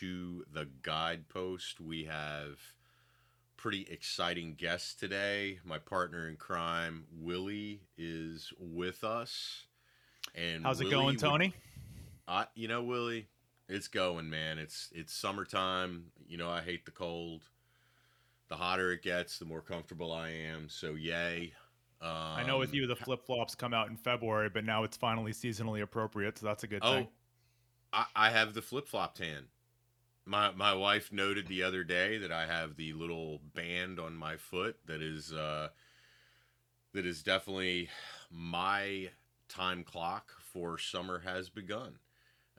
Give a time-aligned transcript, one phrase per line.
[0.00, 1.80] To the Guidepost.
[1.80, 2.58] We have
[3.56, 5.58] pretty exciting guests today.
[5.64, 9.64] My partner in crime, Willie, is with us.
[10.34, 11.54] And how's it going, Tony?
[12.28, 13.28] Would, you know, Willie,
[13.68, 14.58] it's going, man.
[14.58, 16.06] It's it's summertime.
[16.26, 17.44] You know, I hate the cold.
[18.48, 20.68] The hotter it gets, the more comfortable I am.
[20.68, 21.52] So, yay.
[22.02, 24.96] Um, I know with you, the flip flops come out in February, but now it's
[24.96, 27.08] finally seasonally appropriate, so that's a good oh, thing.
[27.94, 29.44] I, I have the flip flop tan.
[30.26, 34.36] My my wife noted the other day that I have the little band on my
[34.36, 35.68] foot that is uh,
[36.94, 37.90] that is definitely
[38.30, 39.10] my
[39.48, 41.98] time clock for summer has begun.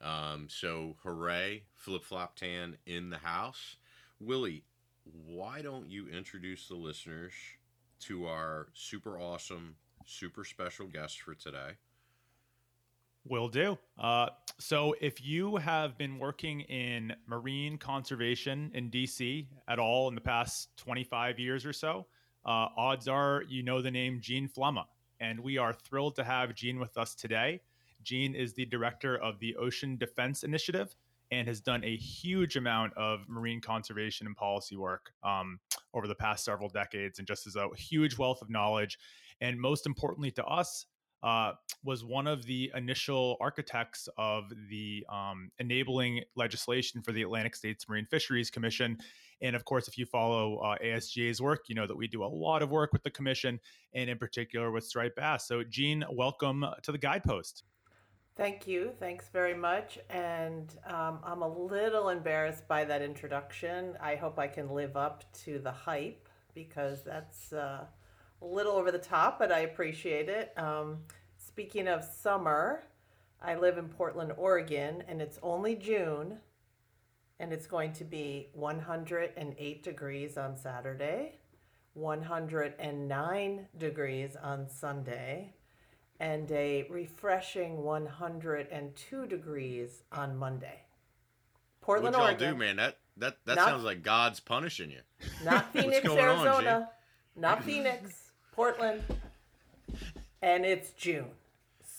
[0.01, 3.77] Um, so hooray, flip flop tan in the house.
[4.19, 4.63] Willie,
[5.03, 7.33] why don't you introduce the listeners
[8.01, 11.77] to our super awesome, super special guest for today?
[13.27, 13.77] Will do.
[13.97, 14.27] Uh,
[14.59, 20.21] so, if you have been working in marine conservation in DC at all in the
[20.21, 22.05] past 25 years or so,
[22.45, 24.85] uh, odds are you know the name Jean Flemma.
[25.19, 27.61] And we are thrilled to have Jean with us today.
[28.03, 30.95] Jean is the director of the Ocean Defense Initiative
[31.31, 35.59] and has done a huge amount of marine conservation and policy work um,
[35.93, 38.99] over the past several decades and just as a huge wealth of knowledge.
[39.41, 40.85] And most importantly to us,
[41.25, 47.55] uh, was one of the initial architects of the um, enabling legislation for the Atlantic
[47.55, 48.97] States Marine Fisheries Commission.
[49.41, 52.27] And of course, if you follow uh, ASGA's work, you know that we do a
[52.27, 53.59] lot of work with the commission
[53.93, 55.47] and in particular with striped bass.
[55.47, 57.63] So, Jean, welcome to the Guidepost.
[58.35, 58.91] Thank you.
[58.99, 59.97] Thanks very much.
[60.09, 63.97] And um, I'm a little embarrassed by that introduction.
[63.99, 67.85] I hope I can live up to the hype because that's uh,
[68.45, 70.53] little over the top, but I appreciate it.
[70.57, 70.99] Um,
[71.37, 72.83] speaking of summer,
[73.41, 76.37] I live in Portland, Oregon, and it's only June,
[77.39, 81.39] and it's going to be 108 degrees on Saturday,
[81.93, 85.53] 109 degrees on Sunday
[86.19, 90.81] and a refreshing 102 degrees on Monday.
[91.81, 92.53] Portland, what y'all Oregon.
[92.53, 92.75] do, man?
[92.77, 95.01] That that that not, sounds like God's punishing you.
[95.43, 96.89] Not Phoenix, Arizona.
[97.35, 98.24] On, not Phoenix,
[98.55, 99.03] Portland,
[100.41, 101.27] and it's June.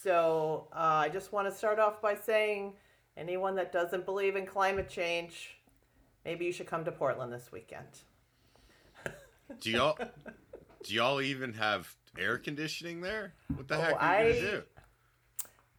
[0.03, 2.73] So uh, I just want to start off by saying,
[3.15, 5.57] anyone that doesn't believe in climate change,
[6.25, 7.87] maybe you should come to Portland this weekend.
[9.61, 9.97] do y'all
[10.83, 13.33] do y'all even have air conditioning there?
[13.53, 14.63] What the oh, heck are you I, gonna do?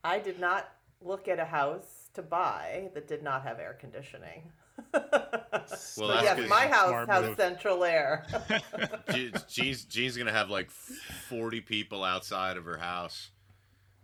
[0.04, 0.72] I did not
[1.02, 4.52] look at a house to buy that did not have air conditioning.
[4.92, 7.36] well, yes, my house has move.
[7.36, 8.26] central air.
[9.48, 13.30] Jean's, Jean's gonna have like forty people outside of her house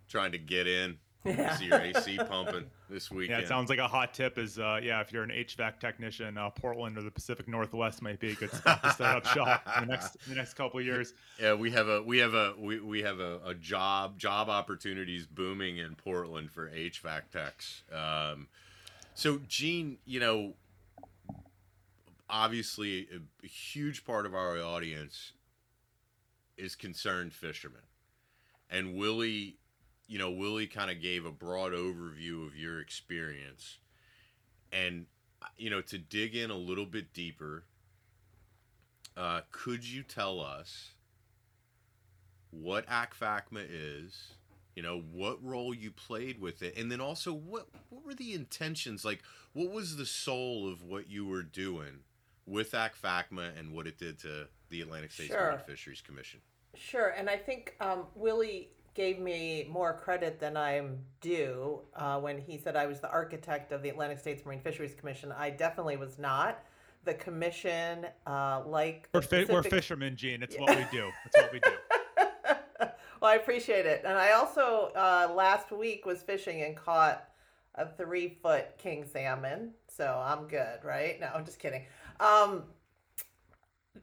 [0.09, 0.99] trying to get in.
[1.25, 1.57] Yeah.
[1.57, 3.39] See your AC pumping this weekend.
[3.39, 6.37] Yeah, it sounds like a hot tip is uh, yeah, if you're an HVAC technician,
[6.37, 9.67] uh, Portland or the Pacific Northwest might be a good spot to set up shop
[9.79, 11.15] in the next in the next couple of years.
[11.41, 15.27] Yeah, we have a we have a we, we have a, a job job opportunities
[15.27, 17.83] booming in Portland for HVAC techs.
[17.91, 18.49] Um,
[19.15, 20.53] so Jean, you know,
[22.29, 25.33] obviously a, a huge part of our audience
[26.57, 27.83] is concerned fishermen,
[28.71, 29.59] and Willie
[30.07, 33.79] you know, Willie kind of gave a broad overview of your experience.
[34.73, 35.07] And,
[35.43, 37.65] uh, you know, to dig in a little bit deeper,
[39.17, 40.91] uh, could you tell us
[42.50, 44.35] what ACFACMA is?
[44.75, 46.77] You know, what role you played with it?
[46.77, 49.05] And then also, what, what were the intentions?
[49.05, 49.23] Like,
[49.53, 52.00] what was the soul of what you were doing
[52.46, 55.52] with ACFACMA and what it did to the Atlantic States sure.
[55.52, 56.41] Marine Fisheries Commission?
[56.75, 57.08] Sure.
[57.11, 62.56] And I think um, Willie gave me more credit than I'm due uh, when he
[62.58, 65.32] said I was the architect of the Atlantic States Marine Fisheries Commission.
[65.32, 66.62] I definitely was not.
[67.05, 70.43] The commission, uh, like we're, fi- we're fishermen, Jean.
[70.43, 71.11] It's what we do.
[71.26, 71.73] It's what we do.
[73.20, 77.29] well, I appreciate it, and I also uh, last week was fishing and caught
[77.75, 81.20] a three foot king salmon, so I'm good, right?
[81.20, 81.85] No, I'm just kidding.
[82.20, 82.64] Um,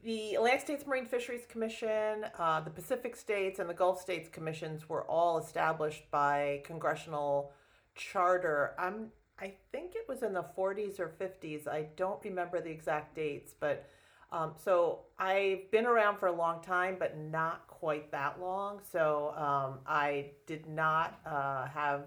[0.03, 4.89] the Atlantic States Marine Fisheries Commission, uh, the Pacific States, and the Gulf States Commissions
[4.89, 7.51] were all established by congressional
[7.95, 8.73] charter.
[8.79, 11.67] I'm I think it was in the 40s or 50s.
[11.67, 13.89] I don't remember the exact dates, but
[14.31, 18.79] um, so I've been around for a long time, but not quite that long.
[18.91, 22.05] So um, I did not uh, have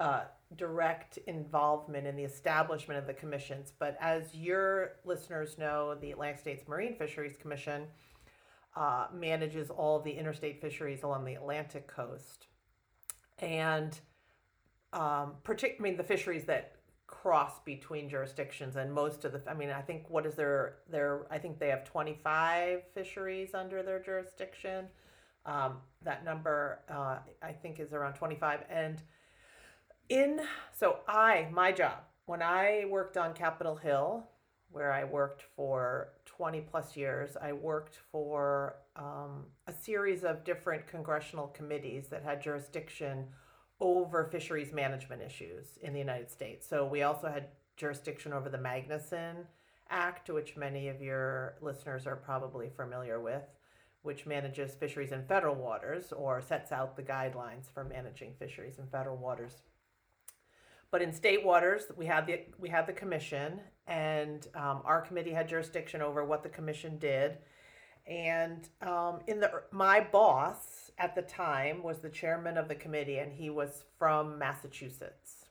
[0.00, 0.22] uh,
[0.54, 3.72] direct involvement in the establishment of the commissions.
[3.76, 7.86] But as your listeners know, the Atlantic States Marine Fisheries Commission
[8.76, 12.46] uh, manages all the interstate fisheries along the Atlantic coast.
[13.38, 13.98] And
[14.92, 16.76] um, I mean, the fisheries that
[17.06, 21.26] cross between jurisdictions and most of the i mean i think what is their their
[21.30, 24.86] i think they have 25 fisheries under their jurisdiction
[25.44, 29.02] um, that number uh, i think is around 25 and
[30.08, 30.40] in
[30.72, 34.24] so i my job when i worked on capitol hill
[34.70, 40.86] where i worked for 20 plus years i worked for um, a series of different
[40.86, 43.26] congressional committees that had jurisdiction
[43.80, 46.66] over fisheries management issues in the United States.
[46.66, 49.44] So we also had jurisdiction over the Magnuson
[49.90, 53.44] Act, which many of your listeners are probably familiar with,
[54.02, 58.86] which manages fisheries in federal waters or sets out the guidelines for managing fisheries in
[58.86, 59.62] federal waters.
[60.96, 65.32] But in state waters, we had the we had the commission, and um, our committee
[65.32, 67.36] had jurisdiction over what the commission did.
[68.06, 73.18] And um, in the my boss at the time was the chairman of the committee,
[73.18, 75.44] and he was from Massachusetts.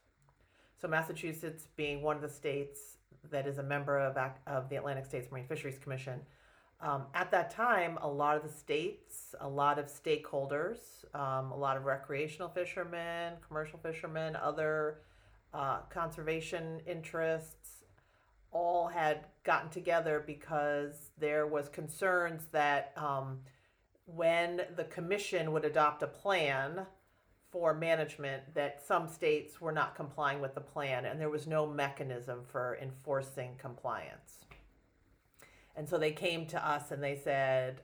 [0.81, 2.97] So, Massachusetts being one of the states
[3.29, 6.21] that is a member of, of the Atlantic States Marine Fisheries Commission.
[6.81, 11.55] Um, at that time, a lot of the states, a lot of stakeholders, um, a
[11.55, 15.01] lot of recreational fishermen, commercial fishermen, other
[15.55, 17.83] uh, conservation interests,
[18.51, 23.39] all had gotten together because there was concerns that um,
[24.05, 26.85] when the commission would adopt a plan
[27.51, 31.65] for management that some states were not complying with the plan and there was no
[31.65, 34.45] mechanism for enforcing compliance.
[35.75, 37.81] And so they came to us and they said,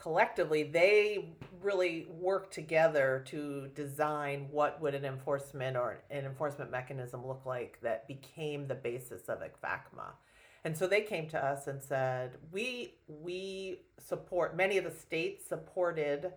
[0.00, 7.26] collectively, they really worked together to design what would an enforcement or an enforcement mechanism
[7.26, 10.12] look like that became the basis of ACFACMA.
[10.64, 15.46] And so they came to us and said, "We we support many of the states
[15.46, 16.32] supported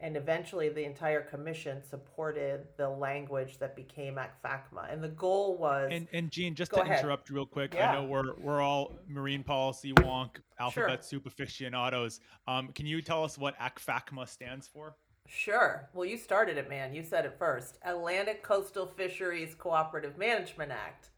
[0.00, 4.92] and eventually the entire commission supported the language that became ACFACMA.
[4.92, 6.98] And the goal was And and Jean, just to ahead.
[7.00, 7.90] interrupt real quick, Yeah.
[7.92, 11.02] I know we're we're all marine policy wonk alphabet Sure.
[11.02, 12.20] soup aficionados.
[12.46, 14.96] Um, can you tell us what ACFACMA stands for?
[15.28, 15.88] Sure.
[15.92, 16.94] Well, you started it, man.
[16.94, 17.78] You said it first.
[17.82, 21.08] Atlantic Coastal Fisheries Cooperative Management Act.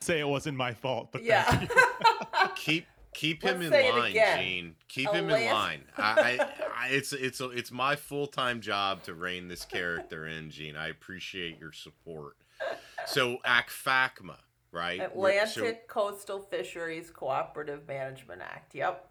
[0.00, 1.44] Say it wasn't my fault, but Yeah.
[1.44, 2.48] thank you.
[2.56, 4.12] keep keep him Let's in line.
[4.12, 4.74] Jean.
[4.88, 5.84] Keep him in line.
[5.96, 6.02] I,
[6.40, 10.76] I, I, it's it's it's my full time job to rein this character in, Jean.
[10.76, 12.36] I appreciate your support.
[13.06, 14.36] So ACFACMA,
[14.72, 15.00] right?
[15.00, 18.74] Atlantic so Coastal Fisheries Cooperative Management Act.
[18.74, 19.08] Yep.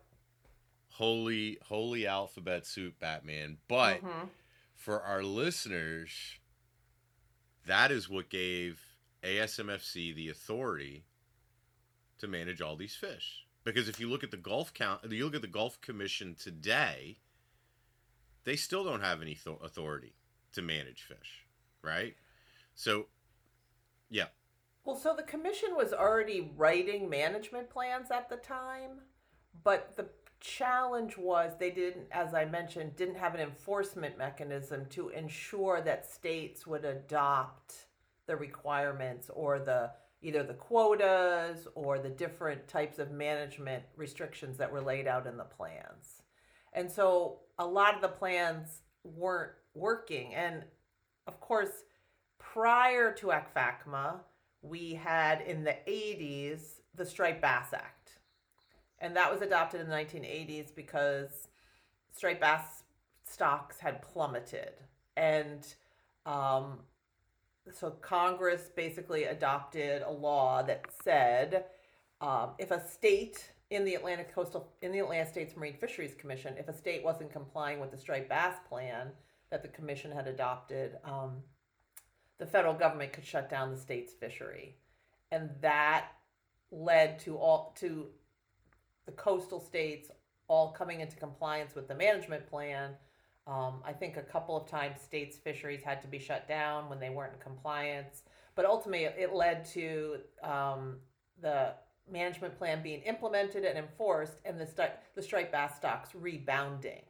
[0.91, 3.57] holy holy alphabet soup, Batman.
[3.67, 4.29] But Mhm.
[4.75, 6.11] for our listeners,
[7.65, 8.81] that is what gave
[9.23, 11.05] ASMFC the authority
[12.19, 13.42] to manage all these fish.
[13.63, 17.19] Because if you look at the Gulf count, you look at the Gulf Commission today,
[18.43, 20.13] they still don't have any th- authority
[20.53, 21.45] to manage fish,
[21.81, 22.15] right?
[22.75, 23.07] So,
[24.09, 24.25] yeah,
[24.83, 28.99] Well, so the commission was already writing management plans at the time,
[29.63, 30.07] but the
[30.41, 36.05] challenge was they didn't, as I mentioned, didn't have an enforcement mechanism to ensure that
[36.05, 37.87] states would adopt
[38.27, 39.91] the requirements or the
[40.23, 45.37] either the quotas or the different types of management restrictions that were laid out in
[45.37, 46.23] the plans.
[46.71, 50.33] And so a lot of the plans weren't working.
[50.33, 50.63] And
[51.27, 51.83] of course,
[52.39, 54.21] prior to ACFACMA,
[54.61, 58.19] we had in the 80s the Striped Bass Act.
[58.99, 61.49] And that was adopted in the 1980s because
[62.13, 62.83] striped bass
[63.29, 64.71] stocks had plummeted.
[65.17, 65.67] And
[66.25, 66.79] um,
[67.71, 71.65] so Congress basically adopted a law that said
[72.21, 76.55] um, if a state in the Atlantic Coastal, in the Atlantic States Marine Fisheries Commission,
[76.57, 79.07] if a state wasn't complying with the striped bass plan
[79.49, 81.37] that the commission had adopted, um,
[82.37, 84.75] the federal government could shut down the state's fishery,
[85.31, 86.07] and that
[86.71, 88.07] led to all to
[89.05, 90.09] the coastal states
[90.47, 92.91] all coming into compliance with the management plan.
[93.45, 96.99] Um, I think a couple of times states' fisheries had to be shut down when
[96.99, 98.23] they weren't in compliance,
[98.55, 100.97] but ultimately it led to um,
[101.41, 101.73] the
[102.09, 107.03] management plan being implemented and enforced, and the sti- the striped bass stocks rebounding.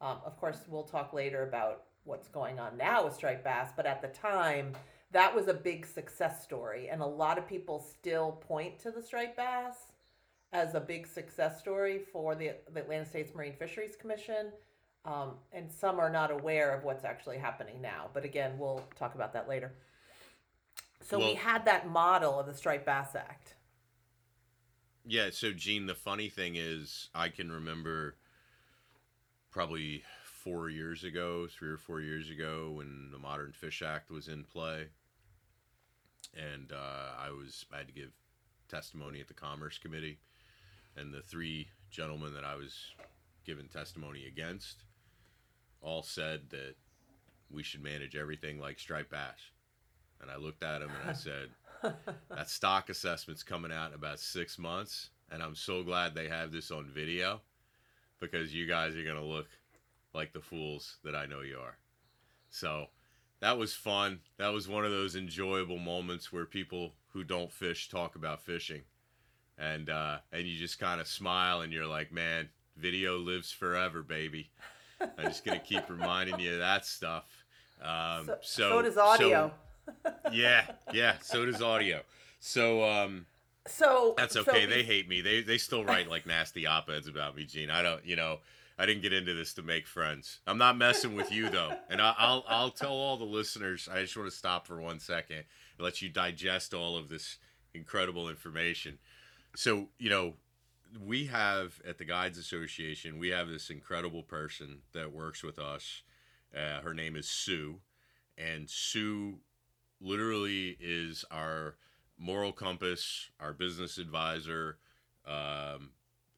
[0.00, 3.86] Um, of course, we'll talk later about what's going on now with striped bass, but
[3.86, 4.72] at the time,
[5.12, 9.02] that was a big success story, and a lot of people still point to the
[9.02, 9.76] striped bass
[10.52, 14.50] as a big success story for the, the Atlantic States Marine Fisheries Commission.
[15.04, 18.10] Um, and some are not aware of what's actually happening now.
[18.12, 19.72] But again, we'll talk about that later.
[21.02, 23.54] So we had that model of the Striped Bass Act.
[25.06, 28.16] Yeah, so Jean, the funny thing is, I can remember
[29.50, 34.28] probably four years ago, three or four years ago, when the Modern Fish Act was
[34.28, 34.88] in play,
[36.36, 38.10] and uh, I was I had to give
[38.68, 40.18] testimony at the Commerce Committee,
[40.96, 42.92] and the three gentlemen that I was
[43.44, 44.84] giving testimony against
[45.82, 46.74] all said that
[47.50, 49.50] we should manage everything like striped bass,
[50.20, 51.48] and I looked at him and I said
[52.30, 56.52] that stock assessment's coming out in about six months, and I'm so glad they have
[56.52, 57.40] this on video
[58.20, 59.48] because you guys are gonna look
[60.14, 61.76] like the fools that I know you are.
[62.50, 62.86] So
[63.40, 64.20] that was fun.
[64.38, 68.82] That was one of those enjoyable moments where people who don't fish talk about fishing,
[69.58, 74.02] and uh, and you just kind of smile and you're like, man, video lives forever,
[74.02, 74.50] baby.
[75.00, 77.24] I'm just gonna keep reminding you of that stuff.
[77.82, 79.52] Um, So, so, so does audio.
[80.32, 81.16] yeah, yeah.
[81.22, 82.02] So does audio.
[82.40, 83.26] So um,
[83.66, 84.66] So that's okay.
[84.66, 85.20] they hate me.
[85.20, 87.70] They they still write like nasty op eds about me, Jean.
[87.70, 88.04] I don't.
[88.04, 88.38] You know,
[88.78, 90.38] I didn't get into this to make friends.
[90.46, 93.88] I'm not messing with you though, and I, I'll I'll tell all the listeners.
[93.92, 95.44] I just want to stop for one second and
[95.84, 97.38] let you digest all of this
[97.74, 98.98] incredible information.
[99.56, 100.34] So you know,
[100.98, 106.02] we have at the Guides Association, we have this incredible person that works with us.
[106.54, 107.80] Uh, her name is Sue,
[108.36, 109.38] and Sue
[110.00, 111.76] literally is our
[112.18, 114.78] moral compass, our business advisor,
[115.26, 115.90] um,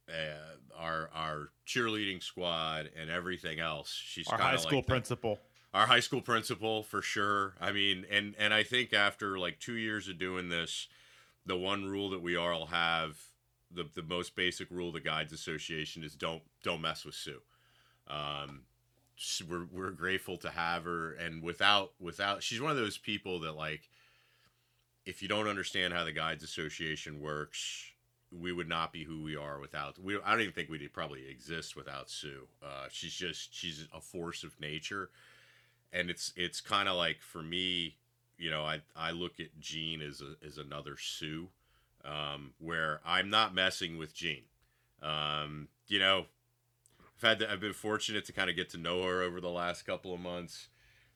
[0.09, 3.91] uh, our our cheerleading squad, and everything else.
[4.05, 5.39] She's Our high school like the- principal.
[5.73, 7.55] our high school principal for sure.
[7.61, 10.89] I mean, and and I think after like two years of doing this,
[11.47, 13.17] the one rule that we all have,
[13.75, 17.41] the the most basic rule of the Guides Association is don't don't mess with Sue.
[18.09, 18.63] Um,
[19.49, 23.53] we're we're grateful to have her, and without without she's one of those people that
[23.53, 23.89] like,
[25.07, 27.87] if you don't understand how the Guides Association works.
[28.35, 29.99] We would not be who we are without.
[29.99, 32.49] We I don't even think we'd probably exist without Sue.
[32.63, 35.11] Uh, she's just she's a force of nature,
[35.93, 37.97] and it's it's kind of like for me,
[38.39, 41.49] you know, I I look at Jean as a as another Sue,
[42.05, 44.43] um, where I'm not messing with Jean.
[45.03, 46.27] Um, you know,
[47.17, 49.51] I've had to, I've been fortunate to kind of get to know her over the
[49.51, 50.69] last couple of months,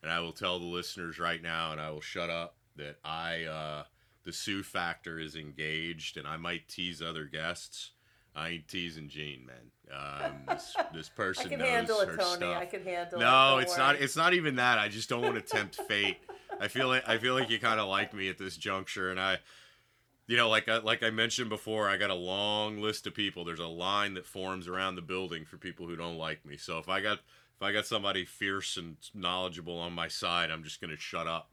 [0.03, 3.45] and I will tell the listeners right now, and I will shut up that I
[3.45, 3.83] uh,
[4.25, 7.93] the Sue factor is engaged, and I might tease other guests.
[8.35, 9.71] I ain't teasing Jean, man.
[9.91, 12.37] Um, this this I person can knows handle it, her Tony.
[12.37, 12.57] stuff.
[12.61, 13.25] I can handle it.
[13.25, 13.97] No, it's not.
[13.97, 14.79] It's not even that.
[14.79, 16.19] I just don't want to tempt fate.
[16.61, 19.19] I feel like I feel like you kind of like me at this juncture, and
[19.19, 19.39] I,
[20.27, 23.45] you know, like I, like I mentioned before, I got a long list of people.
[23.45, 26.57] There's a line that forms around the building for people who don't like me.
[26.57, 27.19] So if I got
[27.57, 31.51] if I got somebody fierce and knowledgeable on my side, I'm just gonna shut up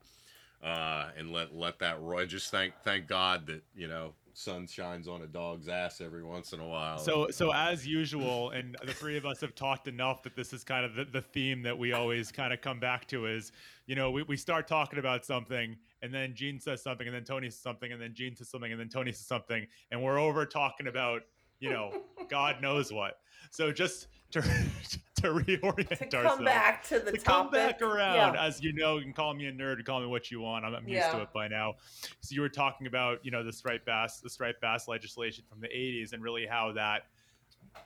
[0.63, 2.25] uh, and let let that roll.
[2.25, 6.53] Just thank thank God that you know sun shines on a dog's ass every once
[6.53, 6.97] in a while.
[6.97, 10.63] So, so as usual, and the three of us have talked enough that this is
[10.63, 13.51] kind of the, the theme that we always kind of come back to is,
[13.85, 17.23] you know, we, we start talking about something and then Jean says something and then
[17.23, 20.19] Tony says something and then Jean says something and then Tony says something and we're
[20.19, 21.21] over talking about,
[21.59, 21.93] you know,
[22.29, 23.19] God knows what.
[23.51, 24.41] So just to,
[25.23, 26.35] to reorient to ourselves.
[26.37, 27.23] come back to the to topic.
[27.25, 28.45] come back around, Yeah.
[28.45, 30.65] as you know, you can call me a nerd, call me what you want.
[30.65, 31.75] I'm, I'm used to it by now.
[32.21, 35.59] So you were talking about, you know, the striped bass, the striped bass legislation from
[35.61, 37.07] the 80s, and really how that,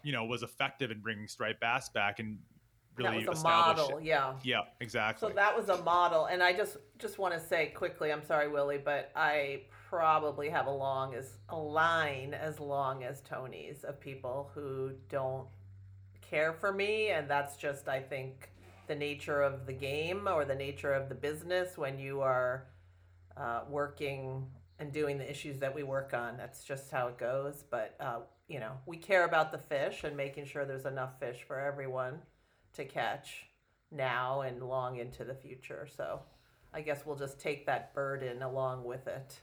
[0.03, 2.37] you know, was effective in bringing striped bass back and
[2.97, 3.97] really that was a model.
[3.99, 4.03] it.
[4.05, 4.33] Yeah.
[4.43, 5.29] Yeah, exactly.
[5.29, 8.47] So that was a model, and I just just want to say quickly, I'm sorry,
[8.47, 13.99] Willie, but I probably have a long as a line as long as Tony's of
[14.01, 15.47] people who don't
[16.29, 18.49] care for me, and that's just I think
[18.87, 22.67] the nature of the game or the nature of the business when you are
[23.35, 24.47] uh, working
[24.79, 26.37] and doing the issues that we work on.
[26.37, 27.63] That's just how it goes.
[27.69, 31.39] But uh, you know, we care about the fish and making sure there's enough fish
[31.47, 32.19] for everyone
[32.73, 33.47] to catch
[33.91, 35.87] now and long into the future.
[35.95, 36.21] So
[36.73, 39.39] I guess we'll just take that burden along with it.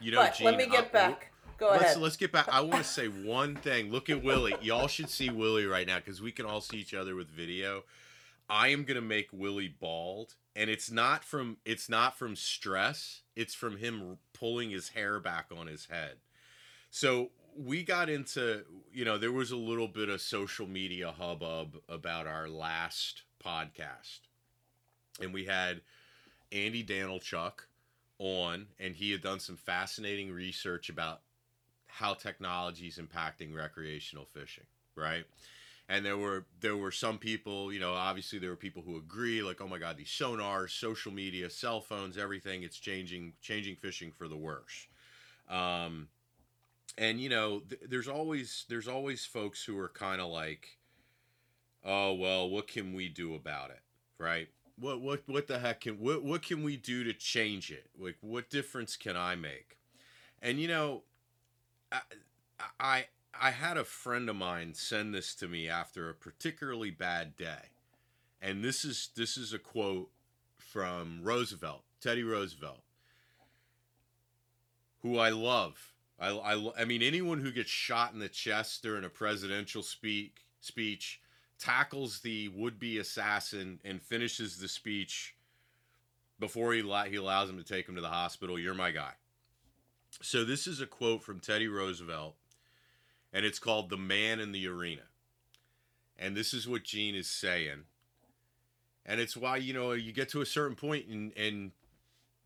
[0.00, 1.31] you know, but let me get I- back.
[1.62, 1.98] Go let's ahead.
[1.98, 2.48] let's get back.
[2.48, 3.92] I want to say one thing.
[3.92, 4.56] Look at Willie.
[4.62, 7.84] Y'all should see Willie right now because we can all see each other with video.
[8.50, 13.20] I am gonna make Willie bald, and it's not from it's not from stress.
[13.36, 16.16] It's from him pulling his hair back on his head.
[16.90, 21.76] So we got into you know there was a little bit of social media hubbub
[21.88, 24.18] about our last podcast,
[25.20, 25.80] and we had
[26.50, 27.52] Andy Danilchuk
[28.18, 31.20] on, and he had done some fascinating research about
[31.92, 34.64] how technology is impacting recreational fishing,
[34.96, 35.24] right?
[35.88, 39.42] And there were there were some people, you know, obviously there were people who agree,
[39.42, 44.10] like, oh my God, these sonars, social media, cell phones, everything, it's changing changing fishing
[44.10, 44.86] for the worse.
[45.50, 46.08] Um,
[46.96, 50.78] and you know, th- there's always there's always folks who are kind of like,
[51.84, 53.82] oh well, what can we do about it,
[54.18, 54.48] right?
[54.78, 57.90] What what what the heck can what what can we do to change it?
[57.98, 59.76] Like, what difference can I make?
[60.40, 61.02] And you know,
[62.78, 63.06] I
[63.38, 67.70] I had a friend of mine send this to me after a particularly bad day,
[68.40, 70.10] and this is this is a quote
[70.58, 72.82] from Roosevelt, Teddy Roosevelt,
[75.02, 75.92] who I love.
[76.18, 80.44] I, I, I mean, anyone who gets shot in the chest during a presidential speak
[80.60, 81.20] speech
[81.58, 85.36] tackles the would-be assassin and finishes the speech
[86.38, 88.58] before he he allows him to take him to the hospital.
[88.58, 89.12] You're my guy.
[90.22, 92.36] So this is a quote from Teddy Roosevelt,
[93.32, 95.02] and it's called "The Man in the Arena."
[96.18, 97.84] And this is what Jean is saying,
[99.04, 101.72] and it's why you know you get to a certain point and and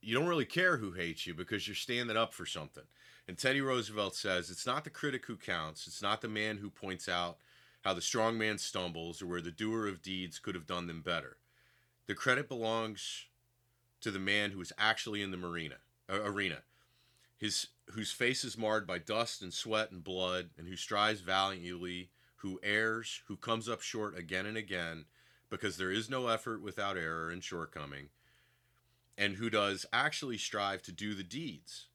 [0.00, 2.85] you don't really care who hates you because you're standing up for something.
[3.28, 5.87] And Teddy Roosevelt says, It's not the critic who counts.
[5.87, 7.38] It's not the man who points out
[7.83, 11.02] how the strong man stumbles or where the doer of deeds could have done them
[11.02, 11.38] better.
[12.06, 13.26] The credit belongs
[14.00, 15.76] to the man who is actually in the marina,
[16.09, 16.59] uh, arena,
[17.37, 22.11] his, whose face is marred by dust and sweat and blood, and who strives valiantly,
[22.37, 25.07] who errs, who comes up short again and again,
[25.50, 28.09] because there is no effort without error and shortcoming,
[29.16, 31.87] and who does actually strive to do the deeds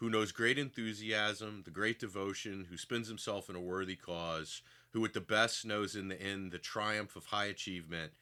[0.00, 5.04] who knows great enthusiasm, the great devotion, who spends himself in a worthy cause, who
[5.04, 8.12] at the best knows in the end the triumph of high achievement,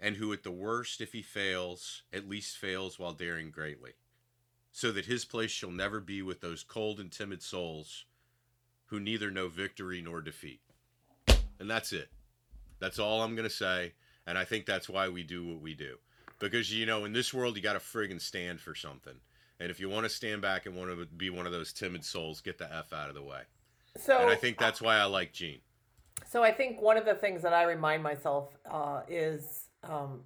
[0.00, 3.92] and who at the worst, if he fails, at least fails while daring greatly,
[4.72, 8.06] so that his place shall never be with those cold and timid souls
[8.86, 10.60] who neither know victory nor defeat.
[11.60, 12.08] And that's it.
[12.78, 13.92] That's all I'm going to say.
[14.26, 15.96] And I think that's why we do what we do.
[16.38, 19.14] Because, you know, in this world, you got to friggin' stand for something.
[19.60, 22.04] And if you want to stand back and want to be one of those timid
[22.04, 23.42] souls, get the F out of the way.
[23.96, 25.58] So and I think that's why I like Jean.
[26.28, 30.22] So I think one of the things that I remind myself uh, is um,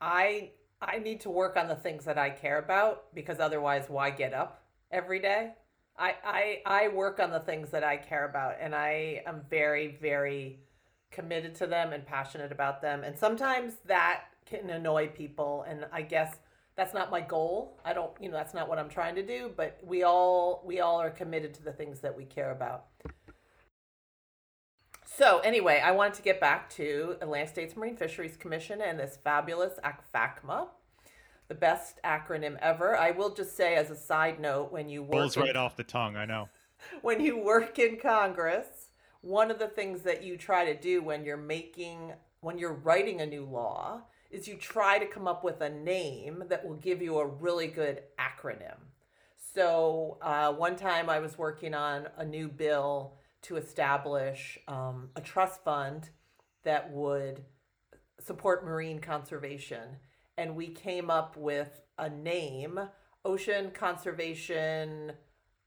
[0.00, 4.10] I I need to work on the things that I care about because otherwise, why
[4.10, 5.52] get up every day?
[5.98, 9.98] I, I I work on the things that I care about, and I am very
[10.00, 10.60] very
[11.10, 13.02] committed to them and passionate about them.
[13.04, 16.36] And sometimes that can annoy people, and I guess
[16.76, 17.78] that's not my goal.
[17.84, 20.80] I don't, you know, that's not what I'm trying to do, but we all we
[20.80, 22.86] all are committed to the things that we care about.
[25.20, 29.18] So anyway, I wanted to get back to Atlantic States Marine Fisheries Commission and this
[29.22, 30.68] fabulous ACFACMA,
[31.46, 32.96] the best acronym ever.
[32.96, 35.76] I will just say as a side note, when you work Rolls in- right off
[35.76, 36.16] the tongue.
[36.16, 36.48] I know.
[37.02, 41.22] when you work in Congress, one of the things that you try to do when
[41.22, 45.60] you're making when you're writing a new law is you try to come up with
[45.60, 48.78] a name that will give you a really good acronym.
[49.36, 55.20] So uh, one time I was working on a new bill to establish um, a
[55.20, 56.10] trust fund
[56.64, 57.44] that would
[58.18, 59.96] support marine conservation,
[60.36, 62.78] and we came up with a name:
[63.24, 65.12] Ocean Conservation.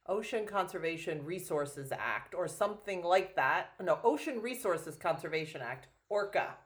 [0.06, 3.70] Ocean Conservation Resources Act, or something like that.
[3.82, 6.58] No, Ocean Resources Conservation Act, ORCA.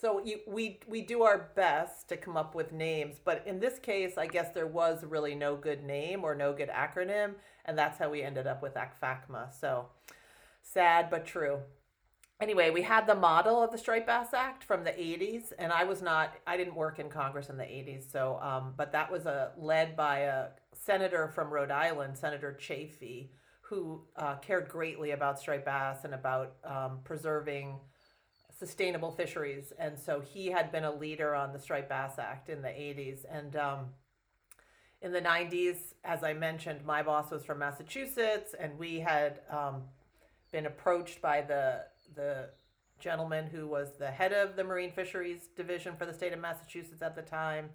[0.00, 3.80] So you, we we do our best to come up with names, but in this
[3.80, 7.34] case, I guess there was really no good name or no good acronym,
[7.64, 9.52] and that's how we ended up with ACFACMA.
[9.58, 9.86] So
[10.78, 11.58] sad but true.
[12.40, 15.82] Anyway, we had the model of the Striped Bass Act from the 80s, and I
[15.82, 19.26] was not, I didn't work in Congress in the 80s, so, um, but that was
[19.26, 23.30] a, led by a senator from Rhode Island, Senator Chafee,
[23.62, 27.80] who uh, cared greatly about striped bass and about um, preserving
[28.56, 29.72] sustainable fisheries.
[29.80, 33.24] And so he had been a leader on the Striped Bass Act in the 80s.
[33.28, 33.86] And um,
[35.02, 39.82] in the 90s, as I mentioned, my boss was from Massachusetts, and we had um,
[40.50, 41.84] been approached by the
[42.14, 42.50] the
[42.98, 47.02] gentleman who was the head of the Marine Fisheries Division for the state of Massachusetts
[47.02, 47.70] at the time.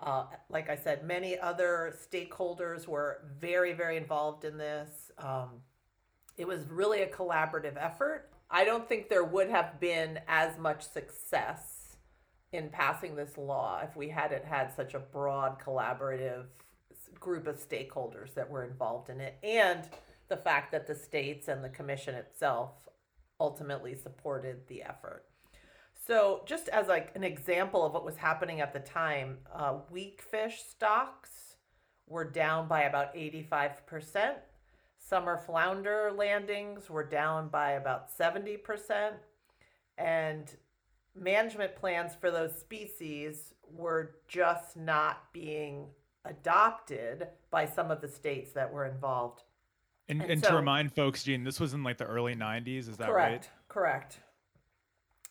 [0.00, 5.10] Uh, like I said, many other stakeholders were very, very involved in this.
[5.18, 5.62] Um,
[6.36, 8.30] it was really a collaborative effort.
[8.50, 11.96] I don't think there would have been as much success
[12.52, 16.46] in passing this law if we hadn't had such a broad collaborative
[17.20, 19.82] group of stakeholders that were involved in it and
[20.30, 22.88] the fact that the states and the commission itself
[23.38, 25.26] ultimately supported the effort.
[26.06, 30.22] So, just as like an example of what was happening at the time, uh, weak
[30.22, 31.56] fish stocks
[32.06, 34.36] were down by about 85%.
[34.98, 39.12] Summer flounder landings were down by about 70%.
[39.98, 40.50] And
[41.14, 45.88] management plans for those species were just not being
[46.24, 49.42] adopted by some of the states that were involved.
[50.10, 52.88] And, And and, so- to remind folks, Jean, this was in like the early '90s.
[52.88, 53.50] Is that correct, right?
[53.68, 54.20] Correct.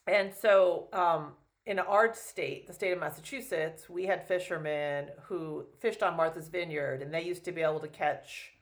[0.08, 1.34] And so, um,
[1.66, 7.02] in our state, the state of Massachusetts, we had fishermen who fished on Martha's Vineyard,
[7.04, 8.54] and they used to be able to catch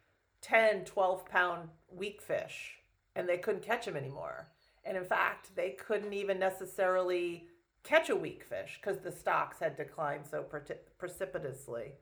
[0.42, 2.80] 10, 12 pound weak fish,
[3.16, 4.50] and they couldn't catch them anymore.
[4.84, 7.48] And in fact, they couldn't even necessarily
[7.84, 11.94] catch a weak fish because the stocks had declined so preci- precipitously.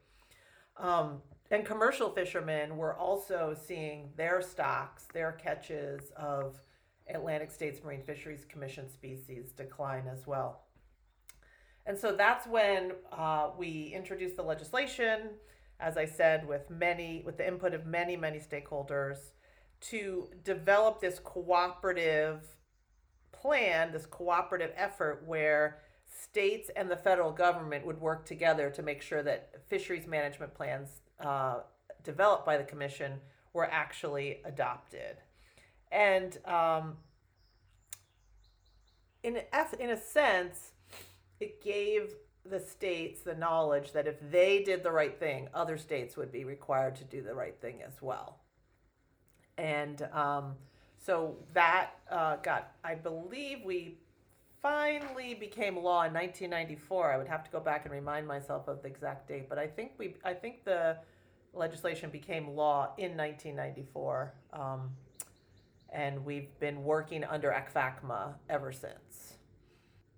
[0.77, 6.59] Um, and commercial fishermen were also seeing their stocks, their catches of
[7.07, 10.61] Atlantic States Marine Fisheries Commission species decline as well.
[11.85, 15.29] And so that's when uh, we introduced the legislation,
[15.79, 19.17] as I said, with many, with the input of many, many stakeholders,
[19.81, 22.43] to develop this cooperative
[23.31, 29.01] plan, this cooperative effort where states and the federal government would work together to make
[29.03, 31.59] sure that fisheries management plans uh,
[32.03, 33.19] developed by the commission
[33.53, 35.17] were actually adopted.
[35.91, 36.97] And um,
[39.23, 39.39] in,
[39.79, 40.71] in a sense,
[41.39, 42.13] it gave
[42.45, 46.43] the states the knowledge that if they did the right thing, other states would be
[46.43, 48.39] required to do the right thing as well.
[49.57, 50.55] And um,
[51.03, 53.97] so that uh, got, I believe we
[54.61, 57.13] finally became law in 1994.
[57.13, 59.67] I would have to go back and remind myself of the exact date, but I
[59.67, 60.97] think we, I think the
[61.53, 64.33] legislation became law in 1994.
[64.53, 64.91] Um,
[65.89, 69.24] and we've been working under ACFACMA ever since.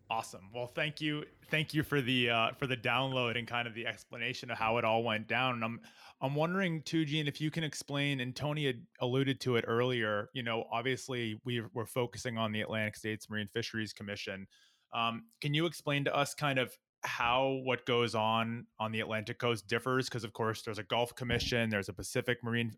[0.09, 0.49] Awesome.
[0.53, 3.85] Well, thank you, thank you for the uh, for the download and kind of the
[3.85, 5.55] explanation of how it all went down.
[5.55, 5.81] And I'm
[6.21, 8.21] I'm wondering too, Jean, if you can explain.
[8.21, 10.29] And Tony had alluded to it earlier.
[10.33, 14.47] You know, obviously we we're focusing on the Atlantic States Marine Fisheries Commission.
[14.93, 16.71] Um, can you explain to us kind of
[17.03, 20.07] how what goes on on the Atlantic coast differs?
[20.07, 22.71] Because of course there's a Gulf Commission, there's a Pacific Marine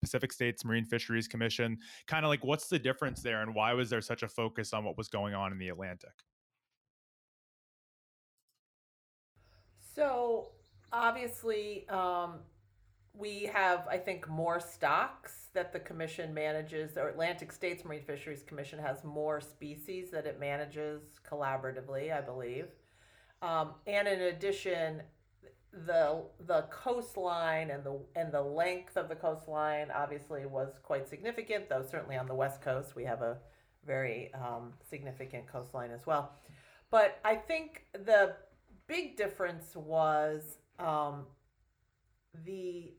[0.00, 1.78] Pacific States Marine Fisheries Commission.
[2.06, 4.84] Kind of like what's the difference there, and why was there such a focus on
[4.84, 6.12] what was going on in the Atlantic?
[9.94, 10.48] So
[10.92, 12.40] obviously, um,
[13.12, 16.92] we have, I think, more stocks that the commission manages.
[16.92, 22.66] The Atlantic States Marine Fisheries Commission has more species that it manages collaboratively, I believe.
[23.42, 25.02] Um, and in addition,
[25.72, 31.68] the the coastline and the and the length of the coastline obviously was quite significant.
[31.68, 33.38] Though certainly on the west coast we have a
[33.86, 36.34] very um, significant coastline as well.
[36.90, 38.34] But I think the
[38.90, 41.24] big difference was um,
[42.44, 42.92] the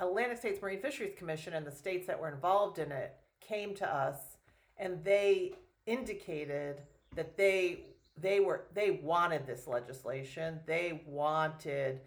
[0.00, 3.14] Atlantic States Marine Fisheries Commission and the states that were involved in it
[3.46, 4.38] came to us
[4.78, 5.52] and they
[5.86, 6.80] indicated
[7.14, 7.80] that they
[8.20, 10.60] they were they wanted this legislation.
[10.66, 12.00] They wanted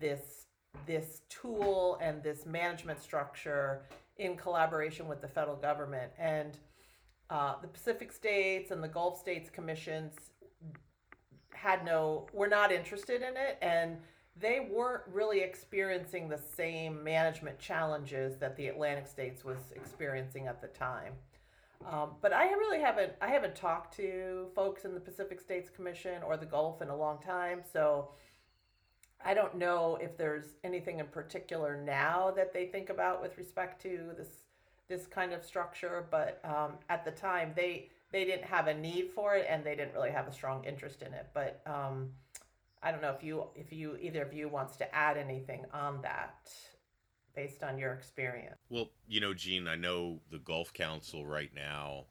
[0.00, 0.46] this
[0.86, 3.82] this tool and this management structure
[4.16, 6.10] in collaboration with the federal government.
[6.18, 6.58] And
[7.30, 10.27] uh, the pacific states and the gulf states commissions
[11.60, 13.96] had no were not interested in it and
[14.40, 20.60] they weren't really experiencing the same management challenges that the Atlantic states was experiencing at
[20.60, 21.12] the time.
[21.90, 26.22] Um, but I really haven't I haven't talked to folks in the Pacific States Commission
[26.22, 28.10] or the Gulf in a long time, so
[29.24, 33.80] I don't know if there's anything in particular now that they think about with respect
[33.82, 34.28] to this
[34.88, 36.06] this kind of structure.
[36.10, 39.74] But um, at the time, they they didn't have a need for it, and they
[39.74, 41.26] didn't really have a strong interest in it.
[41.34, 42.10] But um,
[42.82, 46.00] I don't know if you if you either of you wants to add anything on
[46.02, 46.50] that
[47.34, 48.56] based on your experience.
[48.68, 52.04] Well, you know, Jean, I know the Gulf Council right now.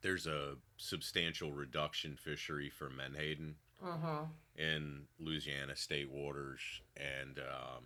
[0.00, 4.24] There's a substantial reduction fishery for menhaden Mm-hmm.
[4.56, 6.60] in Louisiana state waters,
[6.96, 7.84] and um,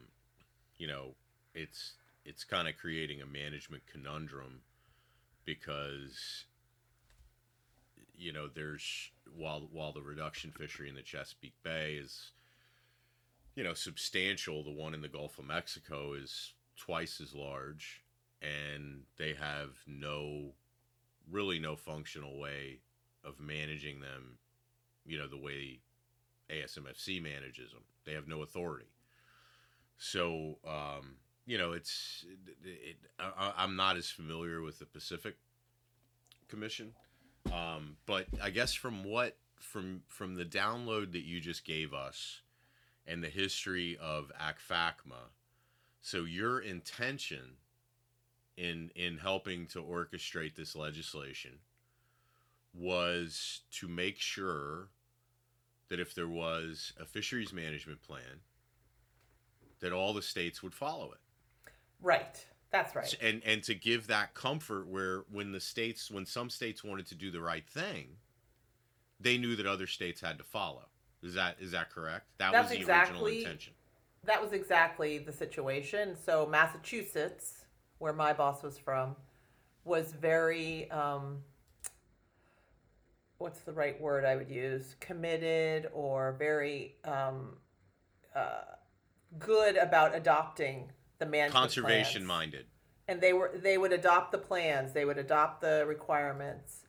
[0.79, 1.15] you know,
[1.55, 1.93] it's
[2.25, 4.63] it's kind of creating a management conundrum
[5.45, 6.47] because
[8.23, 12.31] you know there's while while the reduction fishery in the Chesapeake Bay is
[13.55, 18.03] you know substantial, the one in the Gulf of Mexico is twice as large,
[18.41, 20.53] and they have no
[21.31, 22.81] really no functional way
[23.25, 24.39] of managing them,
[25.07, 25.81] you know, the way
[26.51, 27.83] ASMFC manages them.
[28.05, 28.91] They have no authority.
[29.97, 32.25] So, um, you know, it's
[32.65, 35.37] it, it, I, I'm not as familiar with the Pacific
[36.49, 36.93] Commission,
[37.51, 42.43] um, but I guess from what from from the download that you just gave us,
[43.07, 45.31] and the history of ACFACMA.
[46.01, 47.57] So your intention
[48.57, 51.59] in in helping to orchestrate this legislation
[52.75, 54.89] was to make sure
[55.89, 58.41] that if there was a fisheries management plan
[59.81, 61.19] that all the states would follow it
[62.03, 62.45] Right.
[62.73, 63.15] That's right.
[63.23, 67.15] and and to give that comfort where when the states when some states wanted to
[67.15, 68.17] do the right thing
[69.21, 70.87] they knew that other states had to follow
[71.23, 73.75] is that is that correct that That's was the exactly- original intention
[74.25, 76.17] That was exactly the situation.
[76.17, 77.67] So Massachusetts,
[77.99, 79.17] where my boss was from,
[79.85, 81.39] was very um,
[83.39, 84.95] what's the right word I would use?
[85.01, 87.57] Committed or very um,
[88.35, 88.63] uh,
[89.39, 90.91] good about adopting
[91.23, 92.29] the management conservation plans.
[92.29, 92.67] minded
[93.09, 96.81] and they were they would adopt the plans they would adopt the requirements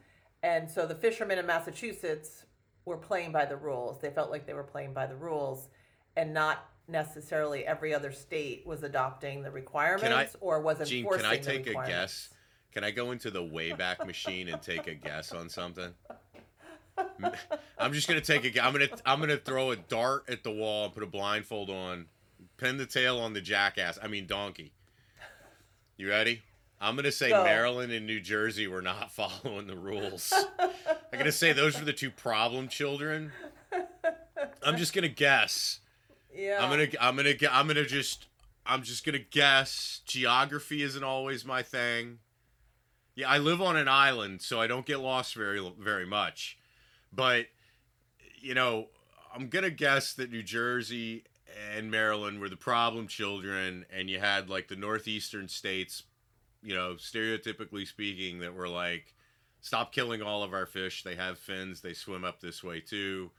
[0.42, 2.46] and so the fishermen in massachusetts
[2.86, 5.70] were playing by the rules they felt like they were playing by the rules
[6.16, 11.26] and not necessarily every other state was adopting the requirements or was enforcing Jean, can
[11.26, 12.30] I take a guess?
[12.74, 15.94] Can I go into the Wayback Machine and take a guess on something?
[17.78, 18.64] I'm just gonna take a.
[18.64, 18.90] I'm gonna.
[19.06, 22.06] I'm gonna throw a dart at the wall and put a blindfold on,
[22.64, 24.00] pin the tail on the jackass.
[24.02, 24.72] I mean donkey.
[25.98, 26.42] You ready?
[26.80, 27.44] I'm gonna say Go.
[27.44, 30.34] Maryland and New Jersey were not following the rules.
[30.58, 33.34] I'm gonna say those were the two problem children.
[34.64, 35.82] I'm just gonna guess.
[36.34, 38.28] yeah I'm gonna I'm gonna I'm gonna just
[38.66, 40.00] I'm just gonna guess.
[40.06, 42.20] Geography isn't always my thing.
[43.16, 46.58] Yeah, I live on an island, so I don't get lost very very much.
[47.12, 47.48] But
[48.40, 48.88] you know,
[49.36, 51.26] I'm gonna guess that New Jersey
[51.76, 56.04] and Maryland were the problem children, and you had like the northeastern states,
[56.62, 59.14] you know, stereotypically speaking, that were like,
[59.62, 61.04] stop killing all of our fish.
[61.04, 61.82] They have fins.
[61.82, 63.32] They swim up this way too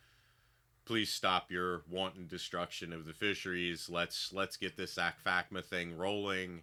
[0.84, 3.88] please stop your wanton destruction of the fisheries.
[3.88, 6.62] Let's let's get this ACFACMA thing rolling,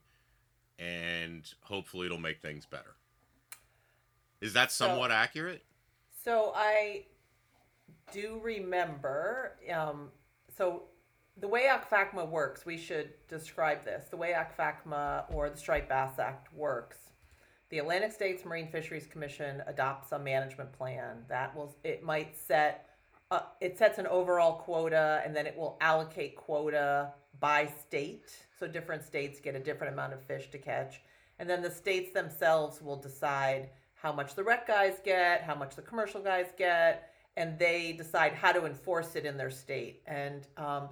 [0.79, 2.95] and hopefully it'll make things better.
[4.39, 5.65] Is that So- somewhat accurate?
[6.23, 7.05] So I
[8.11, 9.57] do remember.
[9.73, 10.11] Um,
[10.55, 10.83] so
[11.37, 14.05] the way ACFACMA works, we should describe this.
[14.09, 16.97] The way ACFACMA or the Striped Bass Act works,
[17.69, 21.75] the Atlantic States Marine Fisheries Commission adopts a management plan that will.
[21.83, 22.89] It might set.
[23.31, 28.29] Uh, it sets an overall quota, and then it will allocate quota by state.
[28.59, 31.01] So different states get a different amount of fish to catch,
[31.39, 35.75] and then the states themselves will decide how much the rec guys get, how much
[35.75, 40.01] the commercial guys get, and they decide how to enforce it in their state.
[40.07, 40.89] And um,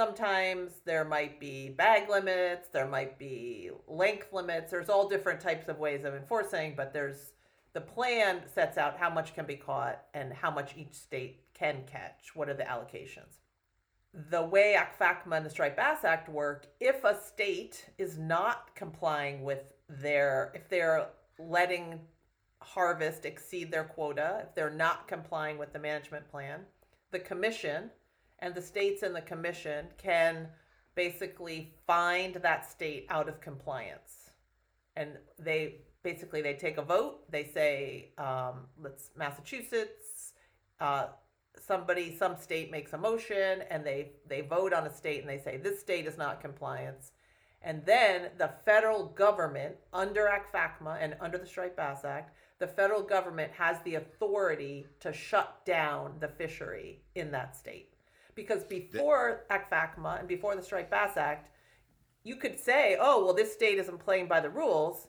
[0.00, 4.70] sometimes there might be bag limits, there might be length limits.
[4.70, 7.32] There's all different types of ways of enforcing, but there's
[7.74, 11.82] the plan sets out how much can be caught and how much each state can
[11.86, 12.34] catch.
[12.34, 13.40] What are the allocations?
[14.30, 19.42] The way ACFACMA and the Striped Bass Act work, if a state is not complying
[19.42, 21.08] with their, if they're
[21.38, 22.00] letting
[22.62, 26.60] harvest exceed their quota, if they're not complying with the management plan,
[27.10, 27.90] the commission
[28.40, 30.48] and the states and the commission can
[30.94, 34.30] basically find that state out of compliance.
[34.96, 37.30] And they basically they take a vote.
[37.30, 40.32] They say, um, let's Massachusetts.
[40.80, 41.08] Uh,
[41.58, 45.38] somebody, some state makes a motion, and they they vote on a state, and they
[45.38, 47.12] say this state is not compliance.
[47.62, 52.66] And then the federal government, under Act ACFACMA and under the Striped Bass Act, the
[52.66, 57.89] federal government has the authority to shut down the fishery in that state.
[58.40, 61.50] Because before ACFACMA and before the Striped Bass Act,
[62.24, 65.08] you could say, oh, well, this state isn't playing by the rules,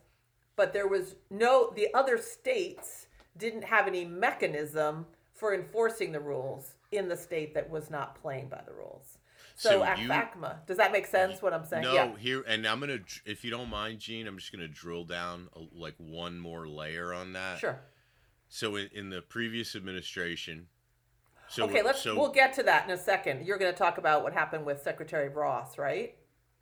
[0.57, 6.75] but there was no, the other states didn't have any mechanism for enforcing the rules
[6.91, 9.17] in the state that was not playing by the rules.
[9.55, 11.83] So, So ACFACMA, does that make sense what I'm saying?
[11.83, 12.11] No, yeah.
[12.17, 15.61] here and I'm gonna, if you don't mind, Jean, I'm just gonna drill down a,
[15.73, 17.59] like one more layer on that.
[17.59, 17.79] Sure.
[18.49, 20.67] So in, in the previous administration,
[21.51, 23.45] so okay, let's so we'll get to that in a second.
[23.45, 26.15] You're going to talk about what happened with Secretary Ross, right?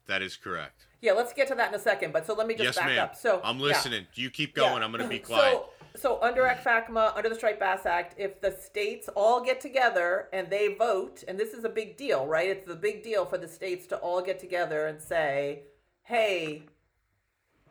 [0.09, 0.87] that is correct.
[1.01, 2.11] Yeah, let's get to that in a second.
[2.11, 2.99] But so let me just yes, back ma'am.
[2.99, 3.15] up.
[3.15, 3.65] So I'm yeah.
[3.65, 4.07] listening.
[4.15, 4.69] You keep Yeah.
[4.69, 4.83] going.
[4.83, 5.53] I'm gonna be quiet.
[5.53, 10.27] So, so under ACFACMA, under the Striped Bass Act, if the states all get together
[10.33, 12.49] and they vote, and this is a big deal, right?
[12.49, 15.63] It's a big deal for the states to all get together and say,
[16.03, 16.63] hey,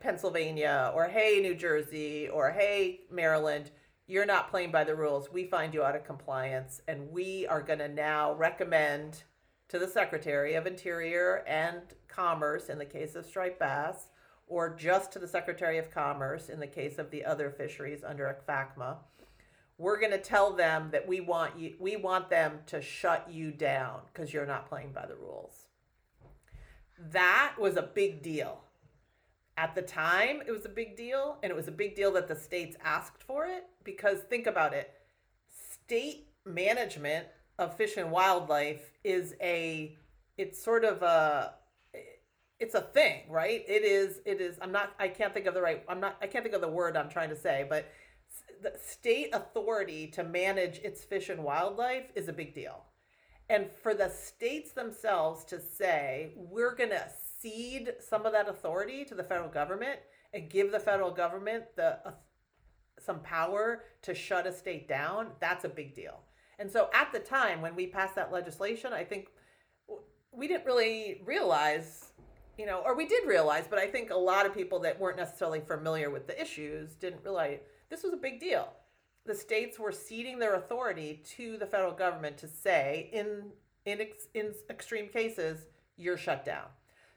[0.00, 3.70] Pennsylvania, or hey, New Jersey, or hey, Maryland,
[4.08, 5.30] you're not playing by the rules.
[5.30, 9.22] We find you out of compliance, and we are going to now recommend
[9.68, 14.08] to the Secretary of Interior and Commerce in the case of striped bass,
[14.46, 18.24] or just to the Secretary of Commerce in the case of the other fisheries under
[18.26, 18.96] ACFACMA.
[19.76, 23.52] we're going to tell them that we want you we want them to shut you
[23.52, 25.66] down because you're not playing by the rules
[26.98, 28.64] that was a big deal
[29.58, 32.28] at the time it was a big deal and it was a big deal that
[32.28, 34.92] the states asked for it because think about it
[35.48, 37.26] state management
[37.58, 39.96] of fish and wildlife is a
[40.36, 41.54] it's sort of a
[42.60, 45.60] it's a thing right it is it is i'm not i can't think of the
[45.60, 47.90] right i'm not i can't think of the word i'm trying to say but
[48.62, 52.84] the state authority to manage its fish and wildlife is a big deal.
[53.48, 57.08] And for the states themselves to say, we're going to
[57.40, 60.00] cede some of that authority to the federal government
[60.32, 62.12] and give the federal government the uh,
[62.98, 66.20] some power to shut a state down, that's a big deal.
[66.58, 69.28] And so at the time when we passed that legislation, I think
[70.32, 72.12] we didn't really realize,
[72.58, 75.16] you know, or we did realize, but I think a lot of people that weren't
[75.16, 78.72] necessarily familiar with the issues didn't realize this was a big deal.
[79.26, 83.52] The states were ceding their authority to the federal government to say, in
[83.84, 86.66] in ex, in extreme cases, you're shut down.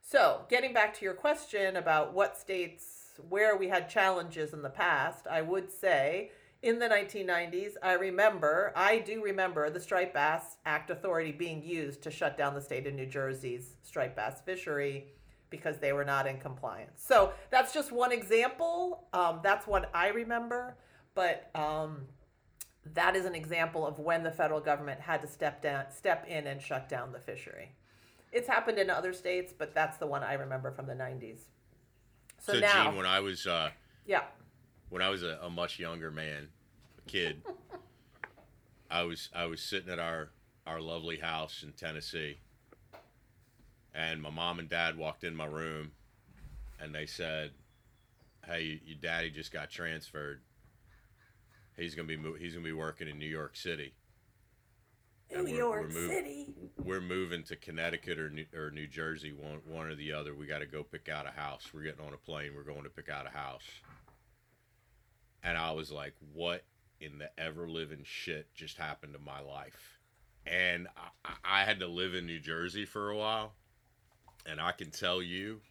[0.02, 4.70] So, getting back to your question about what states where we had challenges in the
[4.70, 10.58] past, I would say in the 1990s, I remember, I do remember the Striped Bass
[10.66, 15.08] Act authority being used to shut down the state of New Jersey's striped bass fishery
[15.50, 17.04] because they were not in compliance.
[17.04, 19.08] So that's just one example.
[19.12, 20.78] Um, that's what I remember.
[21.14, 22.04] But um,
[22.94, 26.48] that is an example of when the federal government had to step down, step in
[26.48, 27.76] and shut down the fishery.
[28.32, 31.40] It's happened in other states, but that's the one I remember from the 90s.
[32.40, 33.72] So, so now, Jean, when I was uh,
[34.06, 34.24] yeah,
[34.90, 36.48] when I was a, a much younger man,
[36.98, 37.42] a kid,
[38.92, 40.30] I was I was sitting at our
[40.66, 42.38] our lovely house in Tennessee
[43.94, 45.92] and my mom and dad walked in my room
[46.80, 47.52] and they said
[48.46, 50.42] hey your daddy just got transferred.
[51.78, 53.94] He's gonna be he's gonna be working in new york city
[55.32, 56.48] new we're, york we're city.
[56.84, 60.36] we're moving to connecticut or new, or new jersey one, one or the other.
[60.36, 61.70] We got to go pick out a house.
[61.74, 62.52] We're getting on a plane.
[62.56, 63.66] We're going to pick out a house.
[65.44, 66.64] And i was like what
[67.00, 70.00] in the ever living shit just happened to my life?
[70.46, 70.88] And
[71.26, 73.54] I, I had to live in new jersey for a while.
[74.46, 75.62] And I can tell you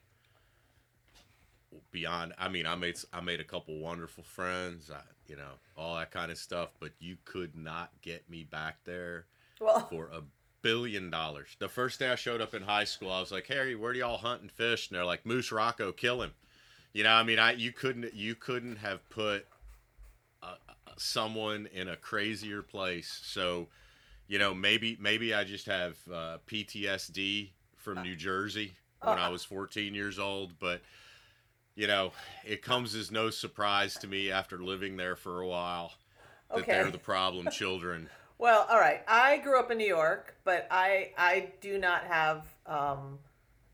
[1.92, 5.96] beyond I mean I made I made a couple wonderful friends, I, you know, all
[5.96, 9.26] that kind of stuff, but you could not get me back there
[9.60, 9.86] well.
[9.88, 10.22] for a
[10.62, 11.56] billion dollars.
[11.58, 13.98] The first day I showed up in high school, I was like, "Harry, where do
[13.98, 16.32] y'all hunt and fish?" And they're like, "Moose Rocco, kill him."
[16.92, 19.46] You know, I mean, I you couldn't you couldn't have put
[20.42, 20.56] uh,
[20.96, 23.20] someone in a crazier place.
[23.24, 23.68] So,
[24.26, 29.44] you know, maybe maybe I just have uh, PTSD from New Jersey when I was
[29.44, 30.82] 14 years old, but
[31.74, 32.12] you know,
[32.44, 35.92] it comes as no surprise to me after living there for a while
[36.50, 36.72] that okay.
[36.72, 38.10] they're the problem children.
[38.40, 39.02] Well, all right.
[39.06, 43.18] I grew up in New York, but I I do not have um,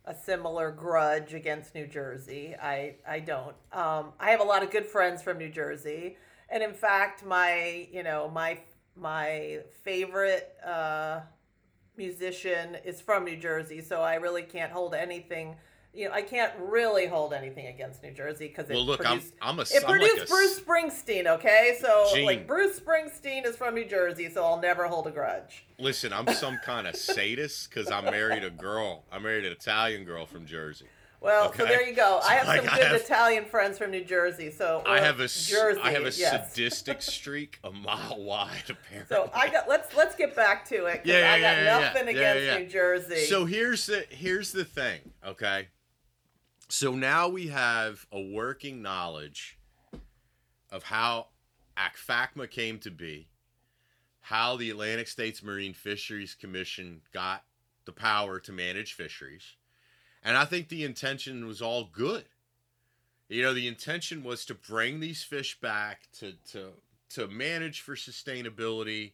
[0.05, 2.57] a similar grudge against New Jersey.
[2.61, 3.55] I I don't.
[3.72, 6.16] Um, I have a lot of good friends from New Jersey,
[6.50, 8.59] and in fact, my you know my
[8.96, 10.55] my favorite.
[10.66, 11.20] Uh,
[11.96, 15.57] musician is from New Jersey, so I really can't hold anything.
[15.96, 19.32] You know, I can't really hold anything against New Jersey because it well, look, produced,
[19.40, 21.26] I'm, I'm a, it I'm produced like a, Bruce Springsteen.
[21.26, 25.11] Okay, so Jean, like Bruce Springsteen is from New Jersey, so I'll never hold a
[25.11, 25.64] grudge.
[25.78, 29.04] Listen, I'm some kind of sadist because I married a girl.
[29.11, 30.87] I married an Italian girl from Jersey.
[31.20, 31.59] Well, okay.
[31.59, 32.20] so there you go.
[32.22, 34.50] I have like some good have, Italian friends from New Jersey.
[34.50, 35.80] So I have a Jersey.
[35.82, 36.54] I have a yes.
[36.54, 38.50] sadistic streak a mile wide.
[38.68, 39.14] Apparently.
[39.14, 41.00] So I got let's let's get back to it.
[41.04, 43.24] Yeah, yeah, I got yeah, nothing yeah, against yeah, New Jersey.
[43.26, 45.00] So here's the here's the thing.
[45.26, 45.68] Okay.
[46.68, 49.59] So now we have a working knowledge
[50.70, 51.29] of how
[51.76, 53.29] ACFACMA came to be,
[54.20, 57.44] how the Atlantic States Marine Fisheries Commission got
[57.85, 59.55] the power to manage fisheries
[60.26, 62.24] and I think the intention was all good.
[63.28, 66.72] You know, the intention was to bring these fish back to to
[67.11, 69.12] to manage for sustainability.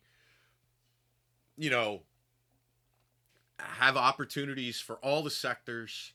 [1.59, 2.03] You know,
[3.59, 6.14] have opportunities for all the sectors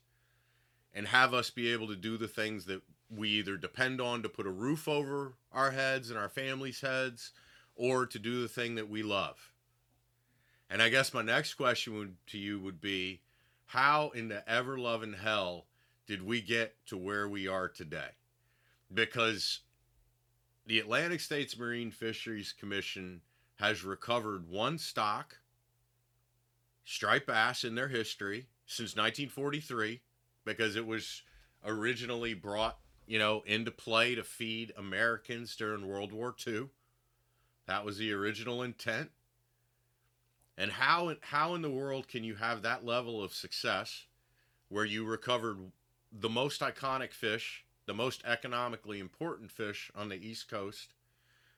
[0.97, 2.81] and have us be able to do the things that
[3.15, 7.33] we either depend on to put a roof over our heads and our families' heads
[7.75, 9.51] or to do the thing that we love.
[10.71, 13.21] And I guess my next question would, to you would be
[13.67, 15.67] how in the ever loving hell
[16.07, 18.09] did we get to where we are today?
[18.91, 19.59] Because
[20.65, 23.21] the Atlantic States Marine Fisheries Commission
[23.57, 25.37] has recovered one stock,
[26.83, 30.01] striped bass, in their history since 1943
[30.47, 31.21] because it was
[31.63, 36.69] originally brought, you know, into play to feed Americans during World War II.
[37.67, 39.11] That was the original intent.
[40.57, 44.05] And how how in the world can you have that level of success
[44.69, 45.57] where you recovered
[46.11, 50.93] the most iconic fish, the most economically important fish on the East Coast,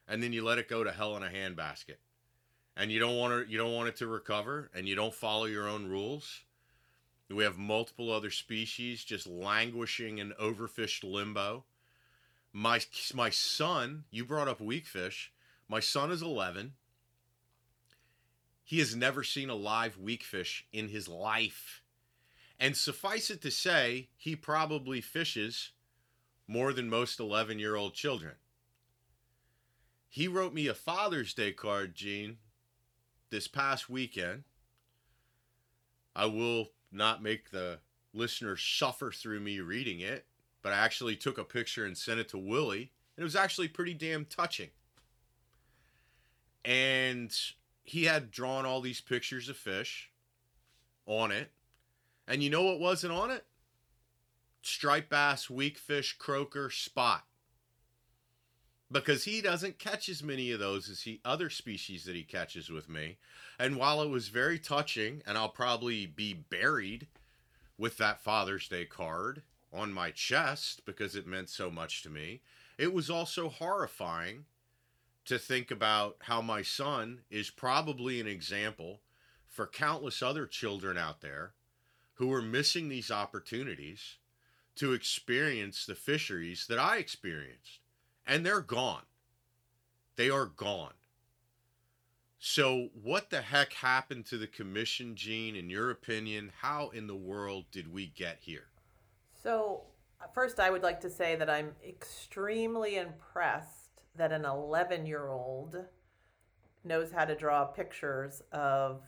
[0.06, 1.96] and then you let it go to hell in a handbasket?
[2.76, 5.46] And you don't want to you don't want it to recover and you don't follow
[5.46, 6.42] your own rules.
[7.30, 11.64] We have multiple other species just languishing in overfished limbo.
[12.52, 12.80] My
[13.14, 15.32] my son, you brought up weak fish.
[15.68, 16.72] My son is 11.
[18.64, 21.82] He has never seen a live weak fish in his life.
[22.58, 25.70] And suffice it to say, he probably fishes
[26.48, 28.34] more than most 11 year old children.
[30.08, 32.38] He wrote me a Father's Day card, Jean,
[33.30, 34.42] this past weekend.
[36.16, 37.78] I will not make the
[38.12, 40.26] listener suffer through me reading it,
[40.62, 42.92] but I actually took a picture and sent it to Willie.
[43.16, 44.70] And it was actually pretty damn touching.
[46.64, 47.34] And
[47.82, 50.10] he had drawn all these pictures of fish
[51.06, 51.50] on it.
[52.28, 53.44] And you know what wasn't on it?
[54.62, 57.24] Striped bass, weak fish, croaker, spot.
[58.92, 62.70] Because he doesn't catch as many of those as he other species that he catches
[62.70, 63.18] with me.
[63.58, 67.06] And while it was very touching, and I'll probably be buried
[67.78, 72.40] with that Father's Day card on my chest because it meant so much to me,
[72.78, 74.44] it was also horrifying
[75.26, 79.00] to think about how my son is probably an example
[79.46, 81.52] for countless other children out there
[82.14, 84.16] who are missing these opportunities
[84.76, 87.79] to experience the fisheries that I experienced.
[88.30, 89.02] And they're gone.
[90.14, 90.92] They are gone.
[92.38, 95.56] So, what the heck happened to the commission, Jean?
[95.56, 98.68] In your opinion, how in the world did we get here?
[99.42, 99.82] So,
[100.32, 105.84] first, I would like to say that I'm extremely impressed that an 11 year old
[106.84, 109.02] knows how to draw pictures of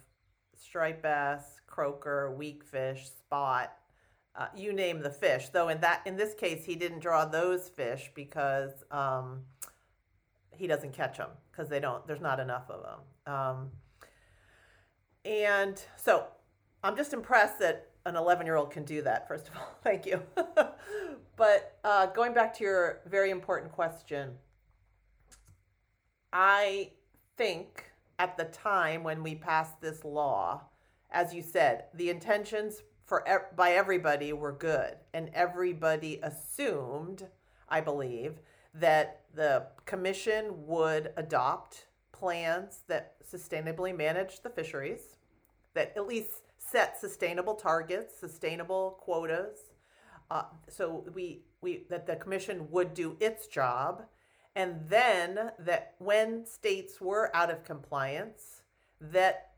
[0.53, 3.73] striped bass, croaker, weakfish, spot,
[4.35, 5.49] uh, you name the fish.
[5.49, 9.43] Though in that in this case, he didn't draw those fish because um,
[10.51, 12.07] he doesn't catch them because they don't.
[12.07, 13.35] There's not enough of them.
[13.35, 13.71] Um,
[15.25, 16.27] and so
[16.83, 19.29] I'm just impressed that an 11 year old can do that.
[19.29, 20.23] First of all, thank you.
[21.37, 24.31] but uh, going back to your very important question,
[26.33, 26.91] I
[27.37, 27.85] think
[28.19, 30.63] at the time when we passed this law,
[31.11, 37.29] as you said, the intentions for by everybody were good, and everybody assumed,
[37.69, 38.41] I believe,
[38.73, 45.19] that the commission would adopt plans that sustainably manage the fisheries,
[45.75, 49.59] that at least set sustainable targets, sustainable quotas.
[50.31, 54.05] Uh, so we we that the commission would do its job,
[54.57, 58.63] and then that when states were out of compliance,
[59.03, 59.52] that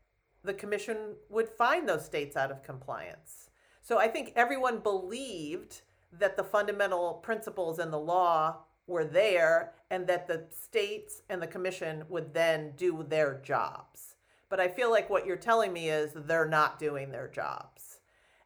[0.45, 3.49] the commission would find those states out of compliance.
[3.81, 5.81] So I think everyone believed
[6.11, 11.47] that the fundamental principles in the law were there and that the states and the
[11.47, 14.15] commission would then do their jobs.
[14.49, 17.99] But I feel like what you're telling me is they're not doing their jobs.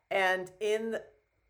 [0.09, 0.97] And in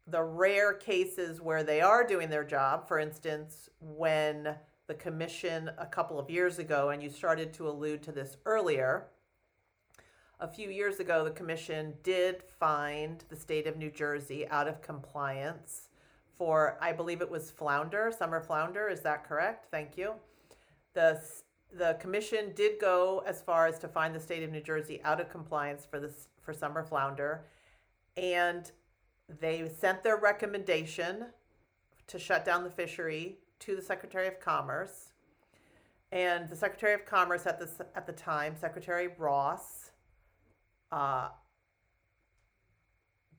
[0.08, 4.56] the rare cases where they are doing their job, for instance, when
[4.88, 9.08] the commission a couple of years ago, and you started to allude to this earlier,
[10.40, 14.82] a few years ago, the commission did find the state of New Jersey out of
[14.82, 15.90] compliance
[16.38, 18.88] for, I believe it was flounder, summer flounder.
[18.88, 19.66] Is that correct?
[19.70, 20.14] Thank you.
[20.94, 21.22] The,
[21.78, 25.20] the commission did go as far as to find the state of New Jersey out
[25.20, 27.44] of compliance for this for summer flounder,
[28.16, 28.72] and
[29.40, 31.26] they sent their recommendation
[32.08, 35.12] to shut down the fishery to the Secretary of Commerce.
[36.12, 39.79] And the Secretary of Commerce at this at the time, Secretary Ross,
[40.92, 41.30] uh,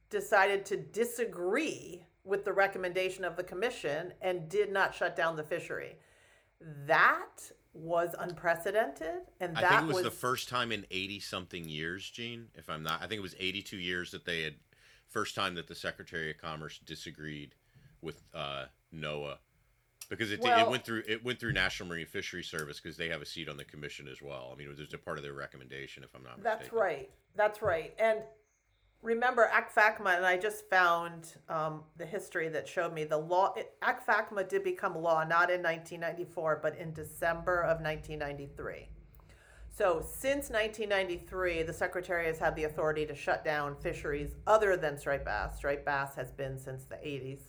[0.09, 5.43] decided to disagree with the recommendation of the commission and did not shut down the
[5.43, 5.97] fishery.
[6.87, 11.21] That was unprecedented, and that I think it was, was the first time in eighty
[11.21, 12.49] something years, Jean.
[12.55, 14.55] If I'm not, I think it was eighty two years that they had
[15.07, 17.55] first time that the Secretary of Commerce disagreed
[18.03, 19.37] with uh, NOAA
[20.11, 23.09] because it, well, it went through it went through National Marine Fisheries Service because they
[23.09, 24.51] have a seat on the commission as well.
[24.53, 26.79] I mean, it was a part of their recommendation, if I'm not That's mistaken.
[26.79, 27.11] right.
[27.37, 27.95] That's right.
[27.99, 28.19] And
[29.03, 33.55] remember ACFACMA, and I just found um, the history that showed me the law.
[33.83, 38.89] ACFACMA did become law not in 1994, but in December of 1993.
[39.71, 44.99] So since 1993, the Secretary has had the authority to shut down fisheries other than
[44.99, 45.57] striped bass.
[45.57, 47.43] Striped bass has been since the 80s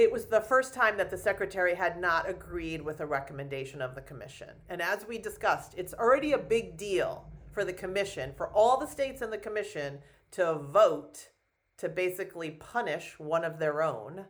[0.00, 3.94] it was the first time that the secretary had not agreed with a recommendation of
[3.94, 4.48] the commission.
[4.68, 8.86] And as we discussed, it's already a big deal for the commission, for all the
[8.86, 9.98] states in the commission
[10.32, 11.28] to vote
[11.76, 14.24] to basically punish one of their own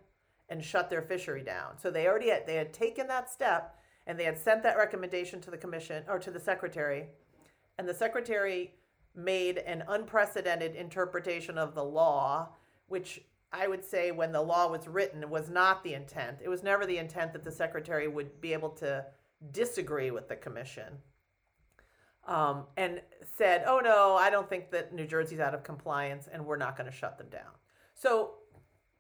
[0.48, 1.78] and shut their fishery down.
[1.78, 5.40] So they already had, they had taken that step and they had sent that recommendation
[5.42, 7.06] to the commission or to the secretary
[7.78, 8.74] and the secretary
[9.14, 12.48] made an unprecedented interpretation of the law
[12.88, 13.22] which
[13.52, 16.38] I would say when the law was written was not the intent.
[16.42, 19.04] It was never the intent that the secretary would be able to
[19.50, 20.98] disagree with the commission.
[22.26, 23.00] Um, and
[23.36, 26.76] said, oh no, I don't think that New Jersey's out of compliance and we're not
[26.76, 27.50] going to shut them down.
[27.94, 28.34] So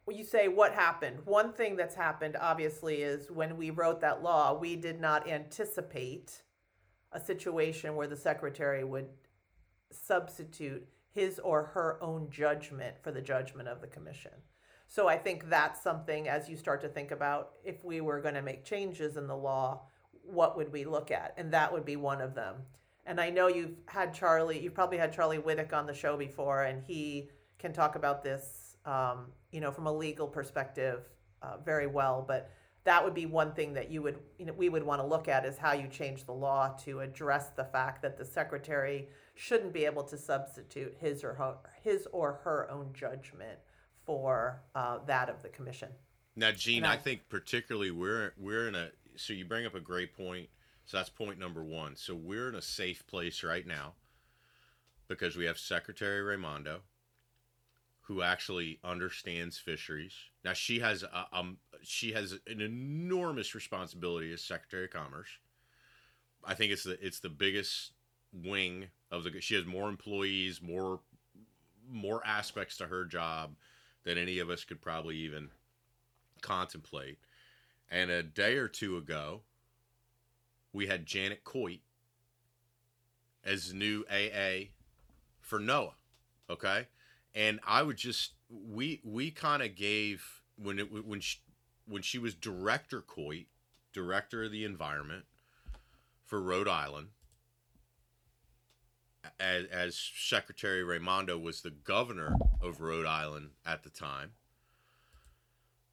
[0.08, 4.58] you say what happened, one thing that's happened obviously is when we wrote that law,
[4.58, 6.42] we did not anticipate
[7.12, 9.08] a situation where the secretary would
[9.92, 14.32] substitute his or her own judgment for the judgment of the commission.
[14.86, 18.34] So I think that's something as you start to think about if we were going
[18.34, 19.82] to make changes in the law,
[20.24, 21.34] what would we look at?
[21.36, 22.56] And that would be one of them.
[23.06, 26.64] And I know you've had Charlie, you've probably had Charlie Witek on the show before,
[26.64, 31.08] and he can talk about this, um, you know, from a legal perspective
[31.42, 32.24] uh, very well.
[32.26, 32.50] But
[32.90, 35.28] that would be one thing that you would, you know, we would want to look
[35.28, 39.72] at is how you change the law to address the fact that the secretary shouldn't
[39.72, 43.60] be able to substitute his or her, his or her own judgment
[44.04, 45.88] for uh, that of the commission.
[46.34, 49.80] Now, Jean, I- I think particularly we're we're in a so you bring up a
[49.80, 50.48] great point.
[50.84, 51.94] So that's point number one.
[51.94, 53.94] So we're in a safe place right now
[55.06, 56.80] because we have Secretary Raimondo,
[58.00, 60.14] who actually understands fisheries.
[60.44, 65.28] Now she has a, um she has an enormous responsibility as Secretary of Commerce.
[66.44, 67.92] I think it's the it's the biggest
[68.32, 69.40] wing of the.
[69.40, 71.00] She has more employees, more
[71.90, 73.56] more aspects to her job
[74.04, 75.50] than any of us could probably even
[76.40, 77.18] contemplate.
[77.90, 79.42] And a day or two ago,
[80.72, 81.80] we had Janet Coit
[83.44, 84.70] as new AA
[85.40, 85.92] for NOAA.
[86.48, 86.86] Okay,
[87.34, 91.38] and I would just we we kind of gave when it when she,
[91.86, 93.46] when she was director Coit,
[93.92, 95.24] director of the environment
[96.26, 97.08] for Rhode Island.
[99.38, 104.32] As, as Secretary Raimondo was the governor of Rhode Island at the time,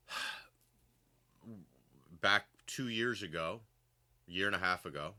[2.22, 3.60] back two years ago,
[4.26, 5.16] year and a half ago,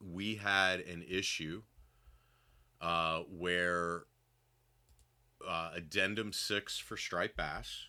[0.00, 1.62] we had an issue
[2.80, 4.06] uh, where
[5.48, 7.86] uh, addendum six for striped bass,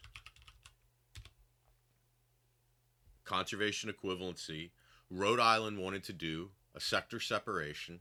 [3.26, 4.72] conservation equivalency,
[5.10, 8.00] Rhode Island wanted to do a sector separation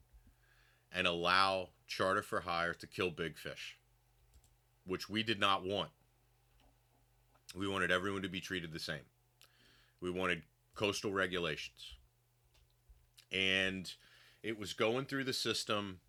[0.92, 3.78] and allow charter for hire to kill big fish,
[4.84, 5.90] which we did not want.
[7.54, 9.06] We wanted everyone to be treated the same.
[10.00, 10.42] We wanted
[10.74, 11.94] coastal regulations.
[13.32, 13.92] And
[14.42, 16.00] it was going through the system.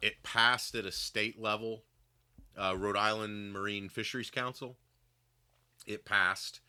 [0.00, 1.82] It passed at a state level,
[2.56, 4.76] uh, Rhode Island Marine Fisheries Council.
[5.86, 6.60] It passed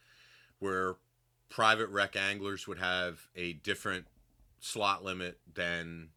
[0.60, 0.96] where
[1.50, 4.06] private wreck anglers would have a different
[4.60, 6.10] slot limit than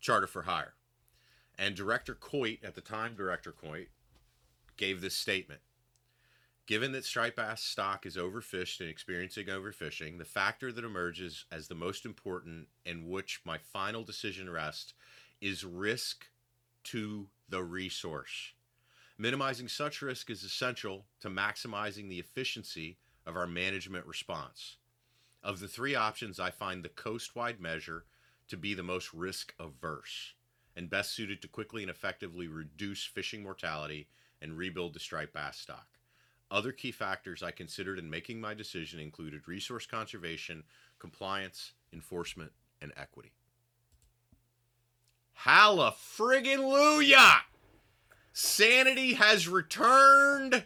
[0.00, 0.74] charter for hire.
[1.58, 3.88] And Director Coit, at the time, Director Coit,
[4.76, 5.60] gave this statement.
[6.66, 11.66] Given that striped bass stock is overfished and experiencing overfishing, the factor that emerges as
[11.66, 14.92] the most important and which my final decision rests
[15.40, 16.26] is risk
[16.84, 18.52] to the resource.
[19.16, 24.76] Minimizing such risk is essential to maximizing the efficiency of our management response.
[25.42, 28.04] Of the three options, I find the coast-wide measure
[28.48, 30.34] to be the most risk averse
[30.76, 34.08] and best suited to quickly and effectively reduce fishing mortality
[34.40, 35.86] and rebuild the striped bass stock.
[36.50, 40.64] Other key factors I considered in making my decision included resource conservation,
[40.98, 43.32] compliance, enforcement, and equity.
[45.42, 47.42] Halla friggin' Luya!
[48.32, 50.64] Sanity has returned.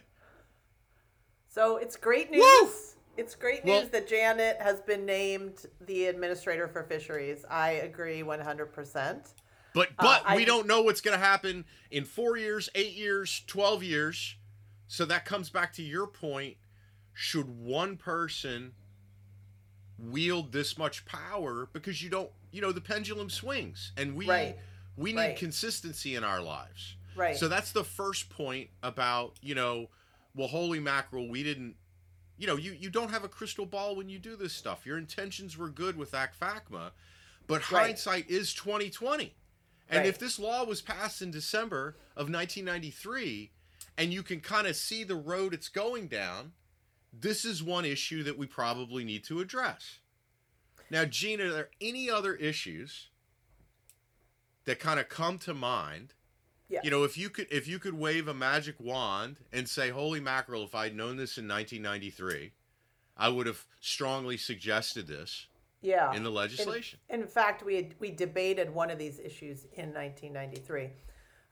[1.47, 2.41] So it's great news.
[2.41, 2.69] Woo!
[3.15, 7.45] It's great Well- news that Janet has been named the administrator for fisheries.
[7.47, 9.35] I agree 100%.
[9.75, 12.93] But Uh, but I- we don't know what's going to happen in 4 years, 8
[12.93, 14.37] years, 12 years.
[14.87, 16.57] So that comes back to your point,
[17.13, 18.73] should one person
[19.99, 24.57] wield this much power because you don't, you know, the pendulum swings and we Right.
[24.95, 25.35] we need Right.
[25.35, 26.95] consistency in our lives.
[27.15, 27.35] Right.
[27.35, 29.89] So that's the first point about, you know,
[30.35, 31.75] well, holy mackerel, we didn't,
[32.37, 34.85] you know, you, you don't have a crystal ball when you do this stuff.
[34.85, 36.91] Your intentions were good with ACFACMA,
[37.47, 37.87] but Right.
[37.87, 39.35] hindsight is 2020.
[39.89, 40.05] And Right.
[40.07, 43.51] if this law was passed in December of 1993
[43.97, 46.53] and you can kind of see the road it's going down,
[47.11, 49.99] this is one issue that we probably need to address.
[50.93, 53.09] Now, Jean, are there any other issues
[54.65, 56.13] that kind of come to mind?
[56.69, 56.81] Yeah.
[56.83, 60.19] You know, if you could if you could wave a magic wand and say, "Holy
[60.19, 60.63] mackerel!
[60.63, 62.51] If I'd known this in 1993,
[63.17, 65.47] I would have strongly suggested this
[65.81, 66.13] Yeah.
[66.13, 70.91] in the legislation." In fact, we had, we debated one of these issues in 1993.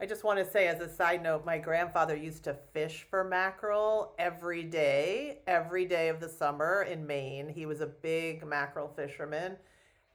[0.02, 3.24] I just want to say, as a side note, my grandfather used to fish for
[3.24, 7.48] mackerel every day, every day of the summer in Maine.
[7.48, 9.58] He was a big mackerel fisherman.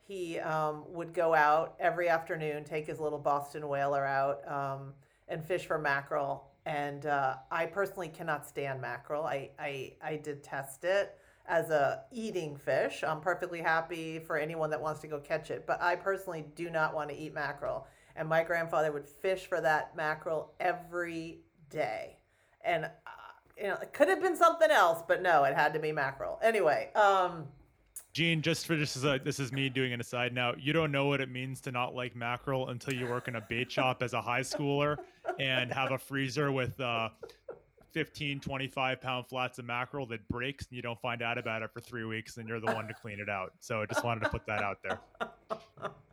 [0.03, 4.93] He um, would go out every afternoon, take his little Boston whaler out, um,
[5.28, 6.49] and fish for mackerel.
[6.64, 9.24] And uh, I personally cannot stand mackerel.
[9.24, 11.16] I, I, I detest it
[11.47, 13.05] as a eating fish.
[13.07, 16.70] I'm perfectly happy for anyone that wants to go catch it, but I personally do
[16.70, 17.87] not want to eat mackerel.
[18.17, 21.41] And my grandfather would fish for that mackerel every
[21.71, 22.17] day.
[22.64, 22.89] And uh,
[23.57, 26.39] you know, it could have been something else, but no, it had to be mackerel.
[26.43, 27.45] Anyway, um,
[28.12, 30.55] Jean, just for just as a, this is me doing an aside now.
[30.59, 33.41] You don't know what it means to not like mackerel until you work in a
[33.41, 34.97] bait shop as a high schooler
[35.39, 37.11] and have a freezer with uh,
[37.93, 41.71] 15, 25 pound flats of mackerel that breaks and you don't find out about it
[41.73, 43.53] for three weeks and you're the one to clean it out.
[43.61, 45.01] So I just wanted to put that out there.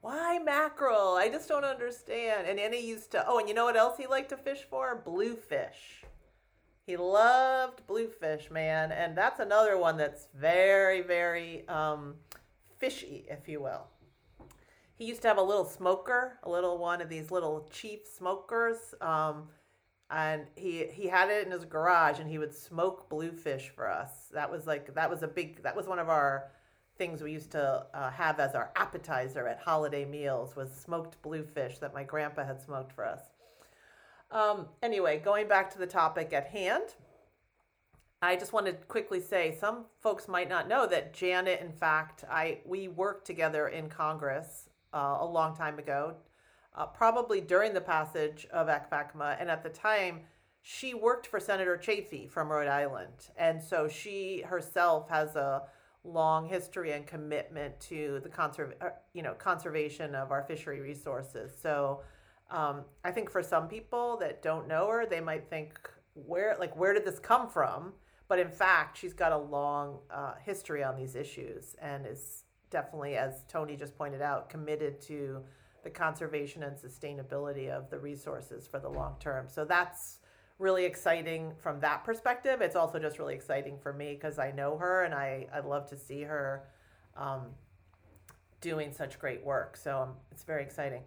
[0.00, 1.16] why mackerel?
[1.16, 2.46] I just don't understand.
[2.46, 3.24] And Annie used to.
[3.26, 5.02] Oh, and you know what else he liked to fish for?
[5.04, 6.04] Bluefish.
[6.86, 12.14] He loved bluefish, man, and that's another one that's very, very um,
[12.78, 13.88] fishy, if you will.
[14.94, 18.94] He used to have a little smoker, a little one of these little cheap smokers,
[19.02, 19.48] um,
[20.10, 24.30] and he he had it in his garage, and he would smoke bluefish for us.
[24.32, 26.50] That was like that was a big that was one of our
[26.98, 31.78] things we used to uh, have as our appetizer at holiday meals was smoked bluefish
[31.78, 33.20] that my grandpa had smoked for us.
[34.30, 36.94] Um, anyway, going back to the topic at hand,
[38.20, 42.24] I just wanted to quickly say some folks might not know that Janet, in fact,
[42.28, 46.16] I we worked together in Congress uh, a long time ago,
[46.74, 50.22] uh, probably during the passage of ACFACMA, and at the time
[50.62, 55.62] she worked for Senator Chafee from Rhode Island, and so she herself has a
[56.04, 61.52] long history and commitment to the conserv- uh, you know conservation of our fishery resources.
[61.60, 62.02] So
[62.50, 65.78] um, I think for some people that don't know her, they might think
[66.14, 67.92] where like where did this come from?
[68.28, 73.16] But in fact, she's got a long uh, history on these issues and is definitely,
[73.16, 75.42] as Tony just pointed out, committed to
[75.82, 79.46] the conservation and sustainability of the resources for the long term.
[79.48, 80.18] So that's
[80.58, 82.60] really exciting from that perspective.
[82.60, 85.88] It's also just really exciting for me because I know her and I, I love
[85.90, 86.64] to see her
[87.16, 87.42] um,
[88.60, 89.76] doing such great work.
[89.76, 91.02] So um, it's very exciting.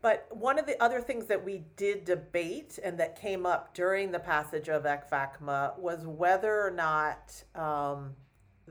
[0.00, 4.10] But one of the other things that we did debate and that came up during
[4.10, 8.14] the passage of ACFACMA was whether or not um,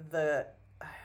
[0.10, 0.48] the,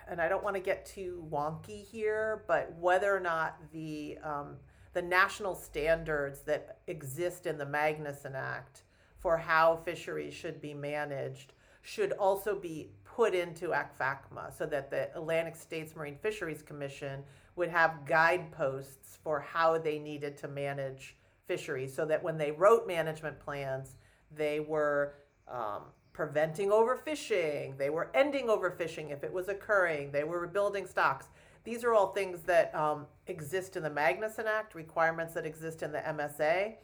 [0.08, 4.56] and I don't want to get too wonky here, but whether or not the um,
[4.96, 8.84] the national standards that exist in the Magnuson Act
[9.18, 15.14] for how fisheries should be managed should also be put into ACFACMA so that the
[15.14, 17.22] Atlantic States Marine Fisheries Commission
[17.56, 21.14] would have guideposts for how they needed to manage
[21.46, 23.96] fisheries so that when they wrote management plans,
[24.34, 25.12] they were
[25.46, 25.82] um,
[26.14, 31.26] preventing overfishing, they were ending overfishing if it was occurring, they were rebuilding stocks.
[31.66, 35.90] These are all things that um, exist in the Magnuson Act, requirements that exist in
[35.90, 36.74] the MSA.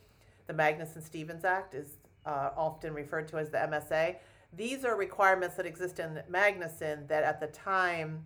[0.48, 4.16] The Magnuson Stevens Act is uh, often referred to as the MSA.
[4.52, 8.24] These are requirements that exist in Magnuson that at the time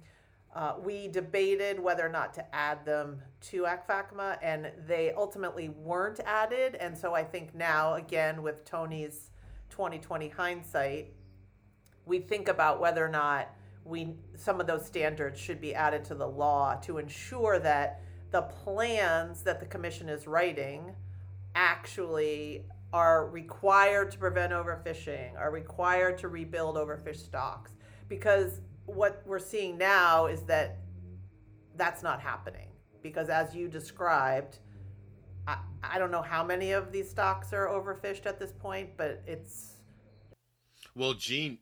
[0.55, 6.21] uh, we debated whether or not to add them to ACFACMA, and they ultimately weren't
[6.21, 6.77] added.
[6.77, 9.31] And so I think now, again, with Tony's
[9.69, 11.13] 2020 hindsight,
[12.07, 13.51] we think about whether or not
[13.87, 18.43] we some of those standards should be added to the law to ensure that the
[18.43, 20.95] plans that the commission is writing
[21.55, 27.73] actually are required to prevent overfishing, are required to rebuild overfished stocks.
[28.09, 30.79] Because what we're seeing now is that
[31.77, 32.69] that's not happening.
[33.03, 34.59] Because as you described,
[35.47, 39.23] I, I don't know how many of these stocks are overfished at this point, but
[39.27, 39.75] it's.
[40.95, 41.59] Well, Jean,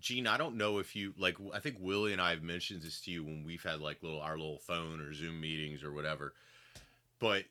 [0.00, 1.36] Jean, I don't know if you like.
[1.54, 4.20] I think Willie and I have mentioned this to you when we've had like little
[4.20, 6.34] our little phone or Zoom meetings or whatever.
[7.18, 7.44] But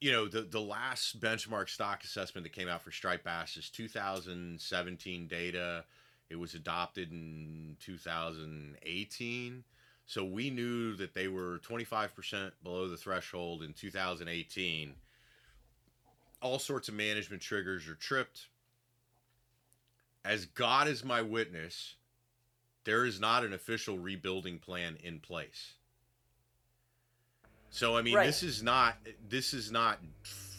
[0.00, 3.70] you know, the the last benchmark stock assessment that came out for striped bass is
[3.70, 5.84] 2017 data.
[6.30, 9.64] It was adopted in 2018.
[10.06, 14.94] So we knew that they were 25% below the threshold in 2018.
[16.42, 18.48] all sorts of management triggers are tripped.
[20.24, 21.96] As God is my witness,
[22.84, 25.74] there is not an official rebuilding plan in place.
[27.70, 28.26] So I mean, Right.
[28.26, 28.96] this is not
[29.28, 29.98] this is not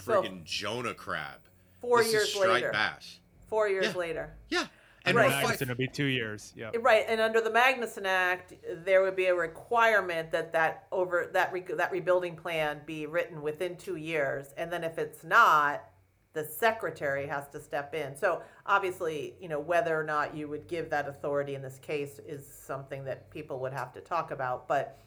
[0.03, 1.39] So- Jonah crab.
[1.81, 2.71] Four this years is striped later.
[2.71, 3.19] bass.
[3.47, 3.93] Four years Yeah.
[3.93, 4.37] later.
[4.49, 4.67] Yeah,
[5.05, 5.27] and Right.
[5.43, 6.51] we're fight- Magnuson, be two years.
[6.55, 6.71] Yeah.
[6.79, 8.53] Right, and under the Magnuson Act,
[8.85, 13.41] there would be a requirement that that over that re, that rebuilding plan be written
[13.41, 15.89] within two years, and then if it's not,
[16.35, 18.15] the secretary has to step in.
[18.15, 22.19] So obviously, you know whether or not you would give that authority in this case
[22.27, 24.67] is something that people would have to talk about.
[24.67, 24.99] But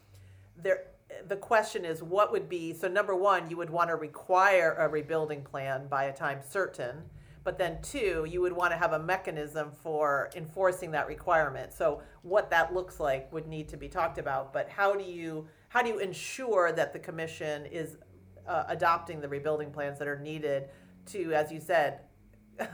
[0.57, 0.87] there,
[1.27, 2.87] the question is, what would be so?
[2.87, 7.03] Number one, you would want to require a rebuilding plan by a time certain.
[7.43, 11.71] But then, two, you would want to have a mechanism for enforcing that requirement.
[11.71, 14.51] So, what that looks like would need to be talked about.
[14.51, 17.97] But how do you how do you ensure that the commission is
[18.47, 20.69] uh, adopting the rebuilding plans that are needed
[21.09, 22.01] to, as you said,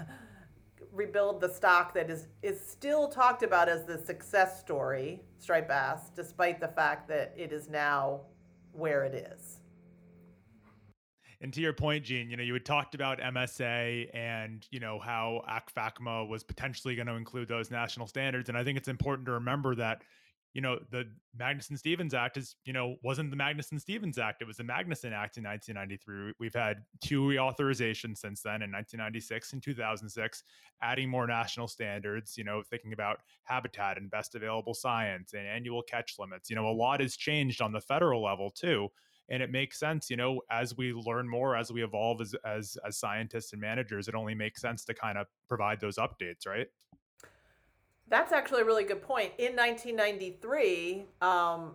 [0.91, 6.09] rebuild the stock that is is still talked about as the success story, striped bass,
[6.15, 8.21] despite the fact that it is now
[8.71, 9.59] where it is.
[11.41, 14.99] And to your point, Jean, you know, you had talked about MSA and, you know,
[14.99, 18.49] how ACFACMA was potentially going to include those national standards.
[18.49, 20.01] And I think it's important to remember that,
[20.55, 21.03] you know, the
[21.37, 24.41] Magnuson Stevens Act is, you know, wasn't the Magnuson Stevens Act.
[24.41, 26.31] It was the Magnuson Act in 1993.
[26.39, 30.43] We've had two reauthorizations since then in 1996 and 2006,
[30.81, 35.81] adding more national standards, you know, thinking about habitat and best available science and annual
[35.81, 36.49] catch limits.
[36.49, 38.87] You know, a lot has changed on the federal level too
[39.27, 42.77] and it makes sense you know as we learn more as we evolve as as
[42.85, 46.67] as scientists and managers it only makes sense to kind of provide those updates right
[48.07, 49.31] That's actually a really good point.
[49.37, 51.71] In 1993, um,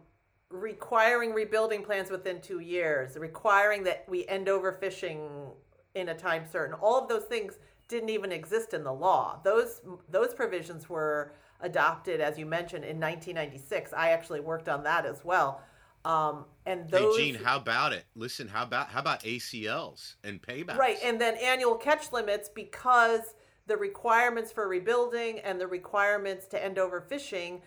[0.50, 5.52] requiring rebuilding plans within two years, requiring that we end overfishing
[5.94, 7.58] in a time certain, all of those things
[7.88, 9.40] didn't even exist in the law.
[9.44, 13.92] Those those provisions were adopted, as you mentioned, in 1996.
[13.92, 15.62] I actually worked on that as well.
[16.04, 18.04] Um, and those hey Jean, how about it?
[18.14, 20.78] Listen, how about how about ACLs and paybacks?
[20.78, 23.34] Right, and then annual catch limits because
[23.70, 27.60] the requirements for rebuilding and the requirements to end overfishing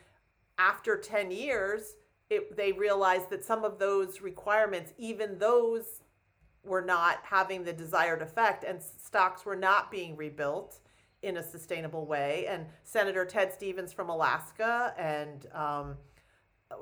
[0.58, 1.95] after 10 years,
[2.30, 6.01] it, they realized that some of those requirements, even those
[6.66, 10.82] were not having the desired effect and stocks were not being rebuilt
[11.22, 12.47] in a sustainable way.
[12.49, 15.95] And Senator Ted Stevens from Alaska and um,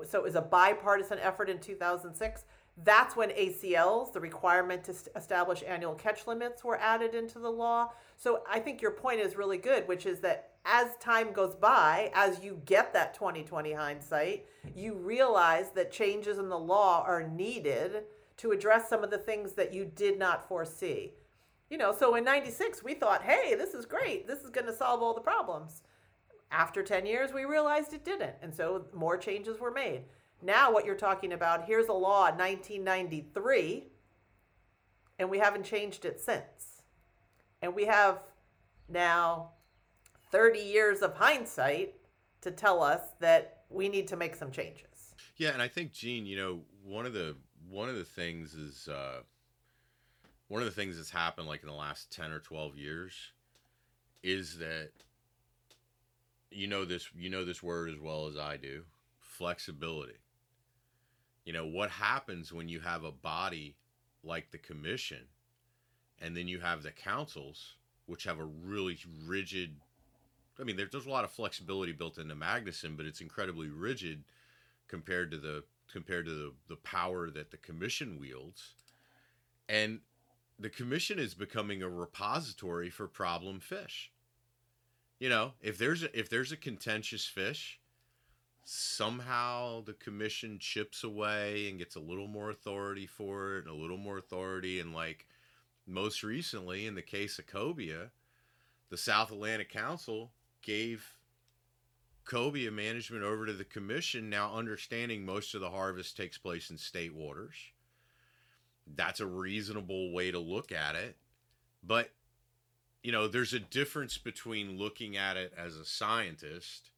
[0.04, 2.44] so it was a bipartisan effort in 2006.
[2.84, 7.50] That's when ACLs, the requirement to st- establish annual catch limits, were added into the
[7.50, 7.92] law.
[8.22, 12.12] So I think your point is really good, which is that as time goes by,
[12.14, 14.46] as you get that 2020 hindsight,
[14.76, 18.04] you realize that changes in the law are needed
[18.36, 21.14] to address some of the things that you did not foresee.
[21.68, 24.28] You know, so in 96, we thought, hey, this is great.
[24.28, 25.82] This is going to solve all the problems.
[26.52, 28.36] After 10 years, we realized it didn't.
[28.40, 30.02] And so more changes were made.
[30.40, 33.88] Now, what you're talking about, here's a law in 1993,
[35.18, 36.71] and we haven't changed it since.
[37.62, 38.18] And we have
[38.88, 39.52] now
[40.32, 41.94] 30 years of hindsight
[42.40, 45.14] to tell us that we need to make some changes.
[45.36, 47.36] Yeah, and I think Jean, you know, one of the
[47.70, 49.20] one of the things is uh,
[50.48, 53.14] one of the things that's happened like in the last ten or twelve years
[54.22, 54.90] is that
[56.50, 58.82] you know this you know this word as well as I do
[59.18, 60.18] flexibility.
[61.44, 63.76] You know what happens when you have a body
[64.22, 65.26] like the commission,
[66.20, 67.74] and then you have the councils,
[68.06, 69.76] which have a really rigid.
[70.60, 74.24] I mean, there, there's a lot of flexibility built into Magnuson, but it's incredibly rigid
[74.88, 78.72] compared to the compared to the, the power that the commission wields
[79.68, 80.00] and
[80.58, 84.10] the commission is becoming a repository for problem fish
[85.18, 87.78] you know if there's a if there's a contentious fish
[88.64, 93.80] somehow the commission chips away and gets a little more authority for it and a
[93.80, 95.26] little more authority and like
[95.86, 98.10] most recently in the case of cobia
[98.90, 101.18] the south atlantic council gave
[102.24, 106.78] cobia management over to the commission now understanding most of the harvest takes place in
[106.78, 107.56] state waters.
[108.86, 111.16] That's a reasonable way to look at it.
[111.82, 112.10] But
[113.02, 116.90] you know there's a difference between looking at it as a scientist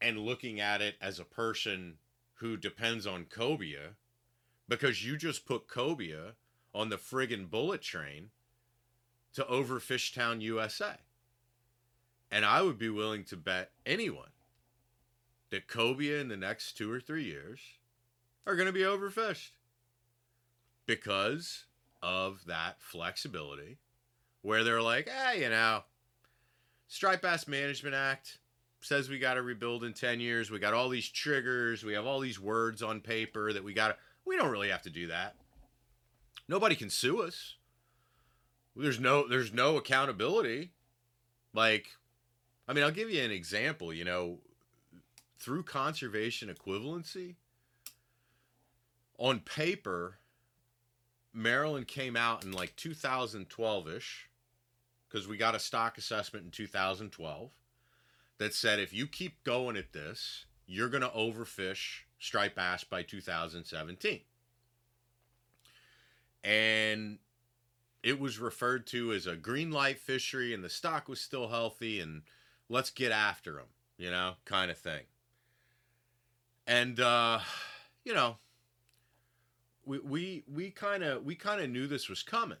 [0.00, 1.94] and looking at it as a person
[2.34, 3.94] who depends on cobia
[4.68, 6.34] because you just put cobia
[6.76, 8.30] on the friggin' bullet train
[9.32, 10.96] to overfish town usa
[12.30, 14.30] and I would be willing to bet anyone
[15.50, 17.60] that cobia in the next two or three years
[18.46, 19.50] are going to be overfished
[20.86, 21.64] because
[22.02, 23.78] of that flexibility
[24.42, 25.82] where they're like, hey, you know,
[26.88, 28.38] Striped Bass Management Act
[28.80, 30.50] says we got to rebuild in 10 years.
[30.50, 31.84] We got all these triggers.
[31.84, 34.82] We have all these words on paper that we got to, we don't really have
[34.82, 35.34] to do that.
[36.48, 37.56] Nobody can sue us.
[38.74, 40.70] There's no, there's no accountability.
[41.54, 41.88] Like,
[42.68, 44.38] I mean, I'll give you an example, you know,
[45.38, 47.36] through conservation equivalency,
[49.18, 50.18] on paper,
[51.32, 54.28] Maryland came out in like 2012 ish,
[55.08, 57.50] because we got a stock assessment in 2012
[58.38, 63.02] that said if you keep going at this, you're going to overfish striped bass by
[63.02, 64.20] 2017.
[66.46, 67.18] And
[68.04, 71.98] it was referred to as a green light fishery, and the stock was still healthy,
[71.98, 72.22] and
[72.68, 73.66] let's get after them,
[73.98, 75.02] you know, kind of thing.
[76.64, 77.40] And, uh,
[78.04, 78.36] you know,
[79.84, 82.58] we we we kind of we kind of knew this was coming.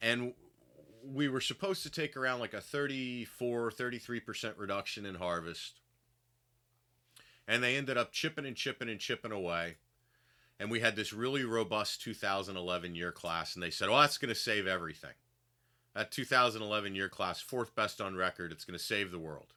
[0.00, 0.32] And
[1.04, 5.80] we were supposed to take around like a 34 33% reduction in harvest.
[7.46, 9.76] And they ended up chipping and chipping and chipping away
[10.60, 14.28] and we had this really robust 2011 year class and they said oh that's going
[14.28, 15.14] to save everything.
[15.94, 19.52] That 2011 year class fourth best on record it's going to save the world.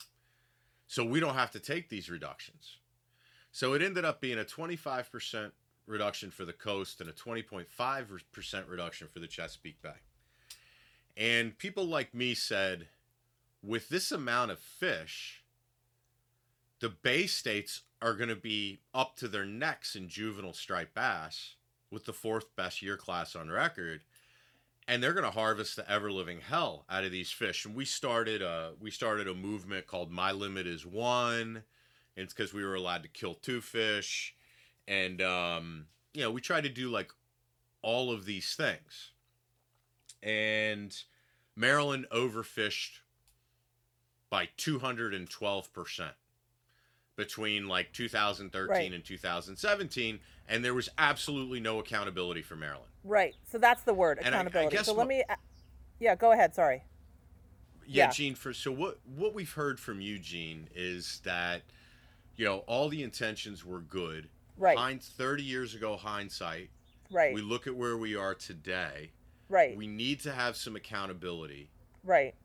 [0.88, 2.78] So we don't have to take these reductions.
[3.52, 5.52] So it ended up being a 25%
[5.86, 9.90] reduction for the coast and a 20.5% reduction for the Chesapeake Bay.
[11.18, 12.88] And people like me said,
[13.64, 15.41] with this amount of fish,
[16.82, 21.56] the Bay states are going to be up to their necks in juvenile striped bass
[21.90, 24.02] with the fourth best year class on record.
[24.88, 27.66] And they're going to harvest the ever living hell out of these fish.
[27.66, 31.64] And we started a we started a movement called My Limit Is One.
[32.18, 34.36] And it's because we were allowed to kill two fish
[34.88, 37.12] and um, you know we tried to do like
[37.82, 39.12] all of these things
[40.22, 41.04] and
[41.56, 43.00] maryland overfished
[44.30, 46.12] by 212%
[47.26, 48.92] between like 2013 Right.
[48.92, 50.20] and 2017
[50.50, 53.36] and there was absolutely no accountability for maryland Right.
[53.52, 54.78] So that's the word, And I- I accountability.
[54.84, 55.24] so let me.
[55.28, 55.36] Uh,
[56.00, 56.54] yeah, go ahead.
[56.56, 56.84] Sorry.
[57.88, 58.12] yeah, Yeah.
[58.12, 58.36] Jean.
[58.36, 61.64] For so what what we've heard from you, Jean, is that
[62.36, 64.30] you know all the intentions were good.
[64.58, 64.78] Right.
[64.78, 66.70] Hind, Thirty years ago, hindsight.
[67.12, 67.34] Right.
[67.34, 69.12] We look at where we are today.
[69.50, 69.76] right.
[69.76, 71.70] We need to have some accountability.
[72.04, 72.36] right.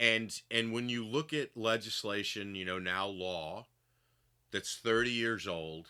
[0.00, 3.66] And and when you look at legislation, you know now law,
[4.50, 5.88] that's thirty years old.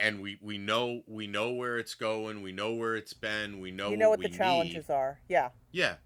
[0.00, 2.42] And we, we know we know where it's going.
[2.42, 3.60] We know where it's been.
[3.60, 4.94] We know you know what, what the challenges need.
[4.94, 5.18] are.
[5.28, 5.48] Yeah.
[5.72, 5.96] Yeah.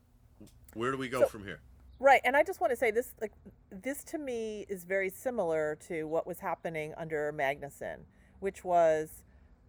[0.74, 1.60] Where do we go So- from here?
[1.98, 3.30] Right, and I just want to say this like
[3.70, 7.98] this to me is very similar to what was happening under Magnuson,
[8.40, 9.22] which was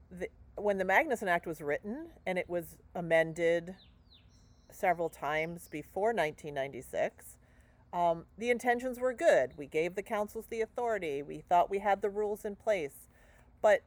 [0.10, 3.76] the, when the Magnuson Act was written and it was amended
[4.72, 7.38] several times before 1996.
[7.94, 9.52] Um, the intentions were good.
[9.56, 11.22] We gave the councils the authority.
[11.22, 13.08] We thought we had the rules in place,
[13.62, 13.84] but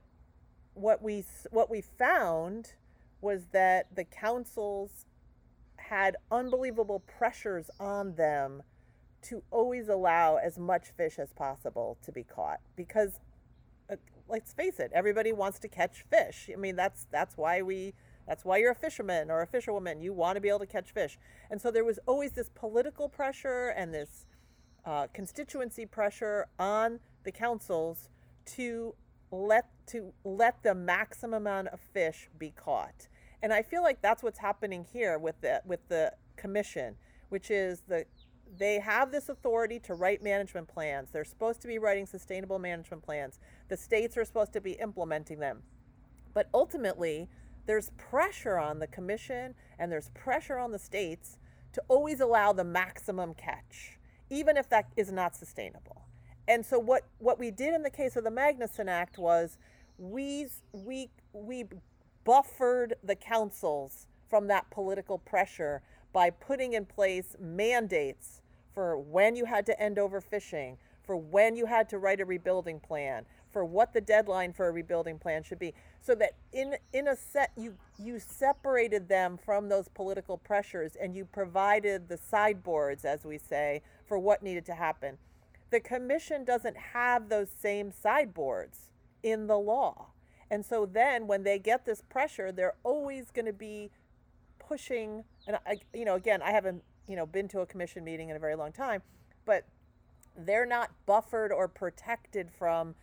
[0.75, 2.75] what we what we found
[3.21, 5.07] was that the councils
[5.77, 8.63] had unbelievable pressures on them
[9.23, 13.19] to always allow as much fish as possible to be caught because
[13.91, 13.97] uh,
[14.29, 17.95] let's face it everybody wants to catch fish i mean that's that's why we
[18.27, 20.01] that's why you're a fisherman or a fisherwoman.
[20.01, 21.19] You want to be able to catch fish.
[21.51, 24.27] And so there was always this political pressure and this
[24.85, 28.09] uh, constituency pressure on the councils
[28.57, 28.95] to
[29.31, 33.09] let to let the maximum amount of fish be caught.
[33.43, 36.97] And i feel like that's what's happening here with the with the commission
[37.29, 38.05] which is the
[38.59, 41.11] they have this authority to write management plans.
[41.11, 43.41] They're supposed to be writing sustainable management plans.
[43.69, 45.63] The states are supposed to be implementing them.
[46.33, 47.29] But ultimately,
[47.67, 51.39] there's pressure on the commission and there's pressure on the states
[51.73, 53.99] to always allow the maximum catch,
[54.31, 56.03] even if that is not sustainable.
[56.49, 59.59] And so what, what we did in the case of the Magnuson Act was
[59.99, 61.65] we we we
[62.25, 68.43] buffered the councils from that political pressure by putting in place mandates
[68.75, 72.81] for when you had to end overfishing, for when you had to write a rebuilding
[72.81, 73.25] plan,
[73.57, 77.17] for what the deadline for a rebuilding plan should be, so that in in a
[77.17, 83.25] set you you separated them from those political pressures and you provided the sideboards, as
[83.25, 85.17] we say, for what needed to happen.
[85.71, 88.91] The commission doesn't have those same sideboards
[89.23, 90.09] in the law.
[90.51, 93.91] And so then when they get this pressure, they're always going to be
[94.59, 98.29] pushing and I you know again, I haven't, you know, been to a commission meeting
[98.29, 99.01] in a very long time,
[99.47, 99.65] but
[100.37, 102.95] they're not buffered or protected from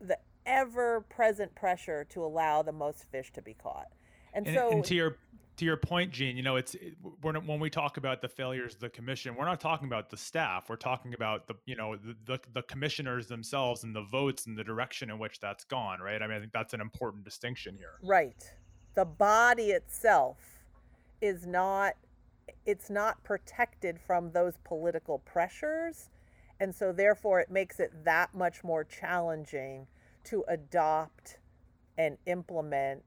[0.00, 3.88] the ever present pressure to allow the most fish to be caught.
[4.32, 5.16] And, And, so and to your
[5.56, 6.76] to your point, Jean, you know, it's
[7.22, 10.16] not, when we talk about the failures of the commission, we're not talking about the
[10.16, 10.68] staff.
[10.68, 14.56] We're talking about the you know the, the the commissioners themselves and the votes and
[14.56, 16.00] the direction in which that's gone.
[16.00, 16.20] Right.
[16.22, 17.94] I mean, I think that's an important distinction here.
[18.02, 18.52] Right.
[18.94, 20.38] The body itself
[21.20, 21.94] is not
[22.66, 26.10] it's not protected from those political pressures
[26.60, 29.86] and so therefore it makes it that much more challenging
[30.24, 31.38] to adopt
[31.98, 33.02] and implement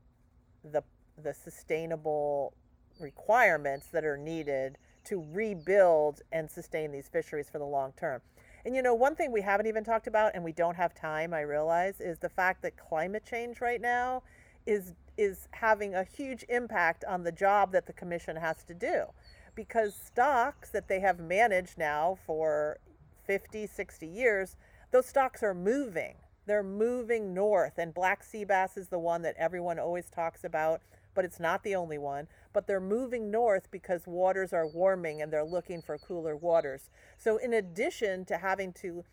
[0.64, 0.84] the
[1.22, 2.54] the sustainable
[3.00, 8.22] requirements that are needed to rebuild and sustain these fisheries for the long term.
[8.66, 11.34] And you know, one thing we haven't even talked about and we don't have time,
[11.34, 14.24] I realize, is the fact that climate change right now
[14.66, 19.06] is is having a huge impact on the job that the commission has to do
[19.56, 22.80] because stocks that they have managed now for
[23.30, 24.58] 50 60 years
[24.90, 26.16] those stocks are moving
[26.48, 30.82] they're moving north and black sea bass is the one that everyone always talks about
[31.14, 35.32] but it's not the only one but they're moving north because waters are warming and
[35.32, 39.04] they're looking for cooler waters so in addition to having to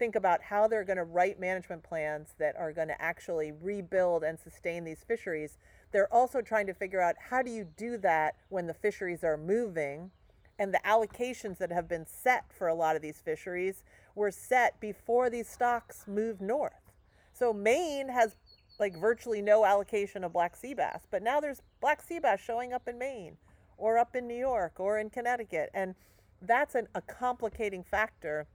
[0.00, 4.22] think about how they're going to write management plans that are going to actually rebuild
[4.22, 5.58] and sustain these fisheries.
[5.90, 9.36] They're also trying to figure out how do you do that when the fisheries are
[9.36, 10.12] moving
[10.58, 13.82] and the allocations that have been set for a lot of these fisheries
[14.14, 16.92] were set before these stocks moved north.
[17.32, 18.36] So Maine has
[18.80, 22.72] like virtually no allocation of black sea bass, but now there's black sea bass showing
[22.72, 23.36] up in Maine
[23.76, 25.94] or up in New York or in Connecticut and
[26.42, 28.46] that's an, a complicating factor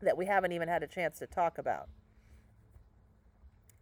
[0.00, 1.88] that we haven't even had a chance to talk about.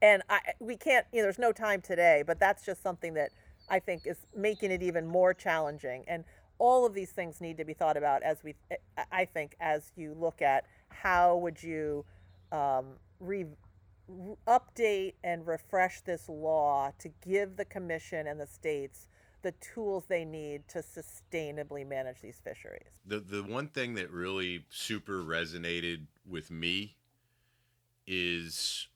[0.03, 3.31] And I, we can't, you know, there's no time today, but that's just something that
[3.69, 6.05] I think is making it even more challenging.
[6.09, 6.25] And
[6.61, 8.55] all of these things need to be thought about as we,
[9.11, 12.05] I think, as you look at how would you
[12.53, 13.47] um, re,
[14.07, 19.09] re- update and refresh this law to give the commission and the states
[19.43, 22.91] the tools they need to sustainably manage these fisheries.
[23.07, 26.97] The the one thing that really super resonated with me
[28.07, 28.89] is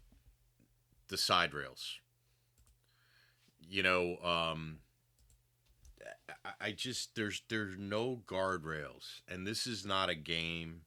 [1.08, 1.98] the side rails.
[3.66, 4.80] You know, um,
[6.60, 10.82] I, just there's there's no guardrails, and this is not a game.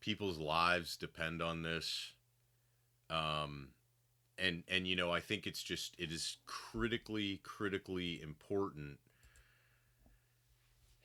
[0.00, 2.12] People's lives depend on this.
[3.08, 3.68] Um,
[4.38, 8.98] and and you know, I think it's just it is critically critically important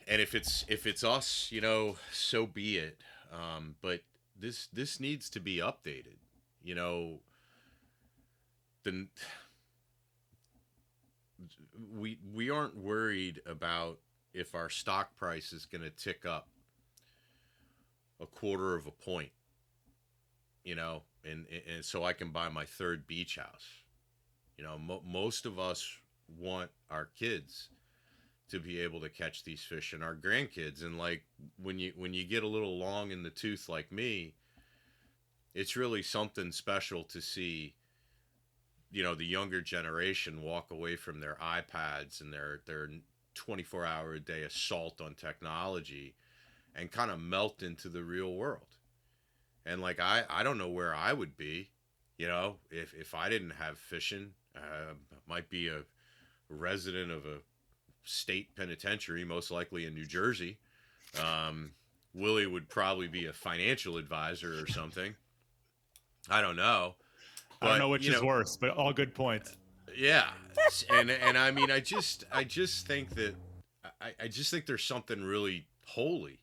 [0.07, 3.01] and if it's if it's us you know so be it
[3.33, 4.01] um, but
[4.39, 6.17] this this needs to be updated
[6.63, 7.19] you know
[8.83, 9.07] the
[11.97, 13.99] we we aren't worried about
[14.34, 16.49] if our stock price is going to tick up
[18.19, 19.32] a quarter of a point
[20.65, 21.03] you know?
[21.23, 23.65] And and so I can buy my third beach house.
[24.57, 25.88] You know mo- most of us
[26.39, 27.69] want our kids
[28.49, 30.84] to be able to catch these fish and our grandkids.
[30.84, 31.23] And like
[31.61, 34.34] when you when you get a little long in the tooth like me
[35.53, 37.73] it's really something special to see
[38.95, 42.89] you know the younger generation walk away from their iPads and their their
[43.33, 46.15] 24 hour a day assault on technology
[46.73, 48.77] and kind of melt into the real world
[49.65, 51.71] and like I I don't know where I would be
[52.17, 54.93] you know if if I didn't have fishing uh,
[55.27, 55.81] might be a
[56.47, 57.39] resident of a
[58.05, 60.57] state penitentiary, most likely in New Jersey.
[61.19, 61.71] Um,
[62.13, 65.15] Willie would probably be a financial advisor or something.
[66.29, 66.95] I don't know.
[67.66, 69.57] I don't know which you is worse, but all good points.
[69.95, 70.30] Yeah,
[70.89, 73.36] and and I mean, I just I just think that
[74.01, 76.39] I, I just think there's something really holy.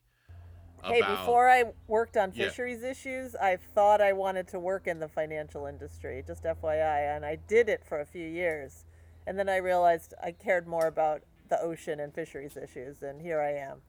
[0.85, 2.49] Hey, about- before I worked on Yeah.
[2.49, 7.25] fisheries issues, I thought I wanted to work in the financial industry, just FYI, and
[7.25, 8.85] I did it for a few years.
[9.27, 13.41] And then I realized I cared more about the ocean and fisheries issues, and here
[13.41, 13.83] I am.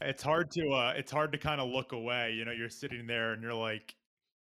[0.00, 2.32] It's hard to uh, it's hard to kind of look away.
[2.32, 3.94] You know, you're sitting there and you're like,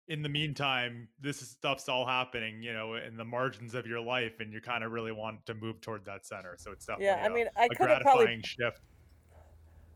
[0.10, 2.62] in the meantime, this stuff's all happening.
[2.62, 5.53] You know, in the margins of your life, and you kind of really want to
[5.53, 6.55] move toward that center.
[6.57, 8.82] So it's definitely Yeah, I a- mean, I a could have probably gratifying shift.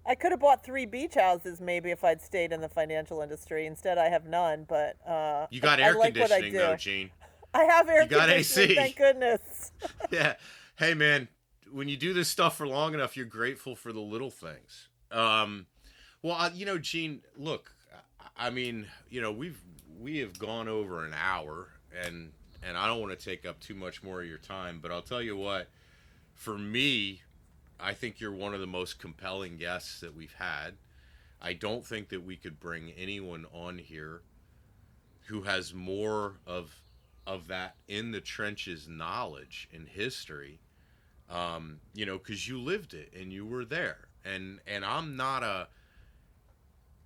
[0.05, 3.65] I could have bought three beach houses maybe if I'd stayed in the financial industry.
[3.65, 4.65] Instead, I have none.
[4.67, 7.09] But uh, you got I, air I like what I conditioning though, Jean.
[7.53, 8.69] I have air You got conditioning.
[8.71, 8.75] AC.
[8.75, 9.71] Thank goodness.
[10.11, 10.35] yeah.
[10.75, 11.27] Hey, man,
[11.71, 14.89] when you do this stuff for long enough, you're grateful for the little things.
[15.11, 15.67] Um,
[16.21, 17.73] well, uh, you know, Jean, look,
[18.19, 19.61] I- I mean, you know, we've
[20.03, 21.69] we have gone over an hour,
[22.05, 22.31] and
[22.61, 25.01] and I don't want to take up too much more of your time, but I'll
[25.01, 25.67] tell you what,
[26.33, 27.21] for me,
[27.79, 30.75] I think you're one of the most compelling guests that we've had.
[31.41, 34.21] I don't think that we could bring anyone on here
[35.27, 36.75] who has more of
[37.25, 40.59] of that in the trenches knowledge and history
[41.29, 45.41] um, you know because you lived it and you were there and and i'm not
[45.41, 45.67] a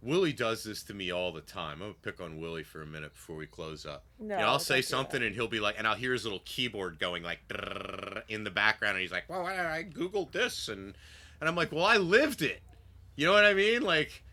[0.01, 2.85] willie does this to me all the time i'm gonna pick on willie for a
[2.85, 5.87] minute before we close up No, and i'll say something and he'll be like and
[5.87, 7.39] i'll hear his little keyboard going like
[8.29, 10.93] in the background and he's like well i, I googled this and
[11.39, 12.61] and i'm like well i lived it
[13.15, 14.23] you know what i mean like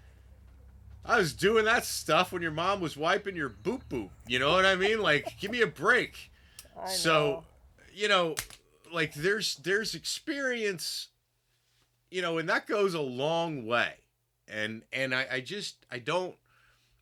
[1.07, 4.09] I was doing that stuff when your mom was wiping your boop boop.
[4.27, 5.03] You know what I mean?
[5.03, 6.31] Like, give me a break.
[6.89, 7.45] So,
[7.93, 8.35] you know,
[8.91, 11.09] like there's there's experience,
[12.11, 13.97] you know, and that goes a long way.
[14.49, 16.37] And and I, I just I don't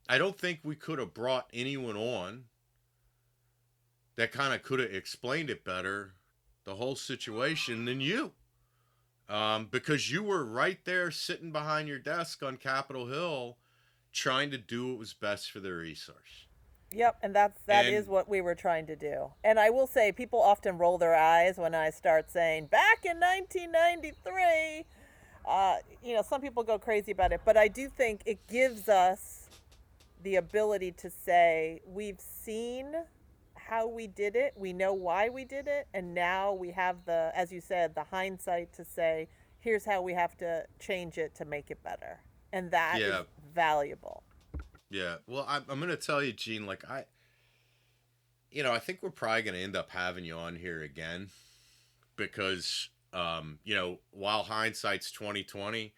[0.09, 2.45] I don't think we could have brought anyone on
[4.17, 6.15] that kind of could have explained it better,
[6.65, 8.33] the whole situation than you.
[9.29, 13.57] Um, because you were right there sitting behind your desk on Capitol Hill
[14.13, 16.47] trying to do what was best for the resource.
[16.95, 19.33] Yep, and that's that is And- what we were trying to do.
[19.43, 23.19] And I will say, people often roll their eyes when I start saying back in
[23.19, 24.85] 1993.
[25.45, 28.89] Uh, you know, some people go crazy about it, but I do think it gives
[28.89, 29.49] us
[30.23, 32.95] the ability to say we've seen
[33.55, 37.33] how we did it, we know why we did it, and now we have the,
[37.35, 39.29] as you said, the hindsight to say
[39.61, 42.21] here's how we have to change it to make it better,
[42.53, 43.23] and that is Yeah.
[43.55, 44.23] valuable.
[44.91, 45.17] Yeah.
[45.27, 47.05] Well, I'm, I'm going to tell you, Jean, like, I,
[48.51, 51.31] you know, I think we're probably going to end up having you on here again
[52.17, 55.93] because, um, you know, while hindsight's 2020,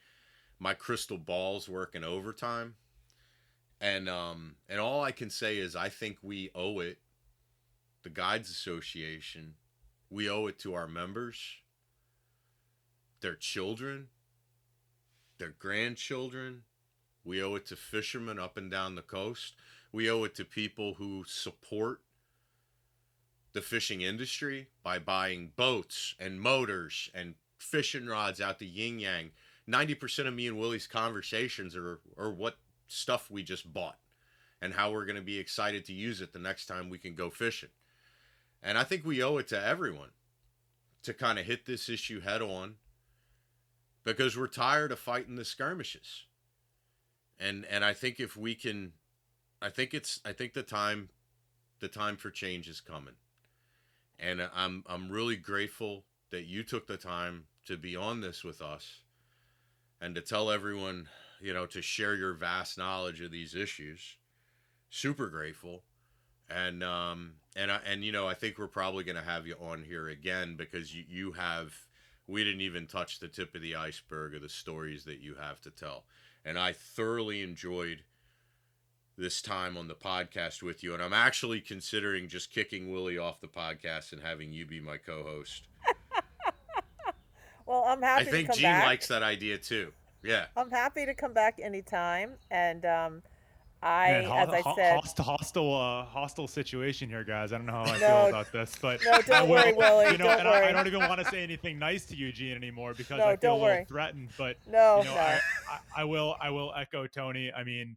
[0.58, 2.74] my crystal ball's working overtime.
[3.80, 6.98] And, um, and all I can say is I think we owe it,
[8.02, 9.54] the Guides Association,
[10.10, 11.38] we owe it to our members,
[13.20, 14.08] their children,
[15.38, 16.62] their grandchildren,
[17.24, 19.54] we owe it to fishermen up and down the coast.
[19.92, 22.02] We owe it to people who support
[23.54, 29.30] the fishing industry by buying boats and motors and fishing rods out the yin yang.
[29.68, 33.98] 90% of me and Willie's conversations are, are what stuff we just bought
[34.60, 37.14] and how we're going to be excited to use it the next time we can
[37.14, 37.70] go fishing.
[38.62, 40.10] And I think we owe it to everyone
[41.02, 42.74] to kind of hit this issue head on
[44.04, 46.26] because we're tired of fighting the skirmishes
[47.38, 48.92] and and I think if we can,
[49.60, 51.10] I think it's I think the time,
[51.80, 53.14] the time for change is coming,
[54.18, 58.60] and I'm I'm really grateful that you took the time to be on this with
[58.60, 59.00] us,
[60.00, 61.08] and to tell everyone,
[61.40, 64.16] you know, to share your vast knowledge of these issues.
[64.90, 65.82] Super grateful,
[66.48, 69.82] and um and I, and you know I think we're probably gonna have you on
[69.82, 71.74] here again because you you have
[72.26, 75.60] we didn't even touch the tip of the iceberg of the stories that you have
[75.62, 76.04] to tell
[76.44, 78.02] and I thoroughly enjoyed
[79.16, 80.92] this time on the podcast with you.
[80.94, 84.96] And I'm actually considering just kicking Willie off the podcast and having you be my
[84.96, 85.68] co-host.
[87.66, 88.84] Well, I'm happy I think Jean back.
[88.84, 89.90] likes that idea too.
[90.22, 90.46] Yeah.
[90.54, 92.32] I'm happy to come back anytime.
[92.50, 93.22] And um,
[93.82, 97.54] I, Man, ho- as I ho- said, hostile, hostile, uh, hostile situation here, guys.
[97.54, 97.98] I don't know how I No.
[97.98, 100.68] feel about this, but No, don't I will- worry, Willie, You know, don't and I,
[100.68, 103.52] I don't even want to say anything nice to Eugene anymore because No, I feel
[103.52, 103.84] don't a little worry.
[103.86, 104.28] threatened.
[104.36, 105.20] But no, you know, no.
[105.20, 105.40] I,
[105.70, 107.50] I, I will, I will echo Tony.
[107.50, 107.96] I mean,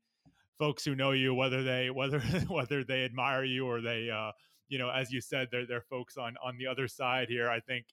[0.58, 4.32] folks who know you, whether they, whether, whether they admire you or they, uh,
[4.69, 7.49] you know, as you said, they're, they're folks on on the other side here.
[7.49, 7.86] I think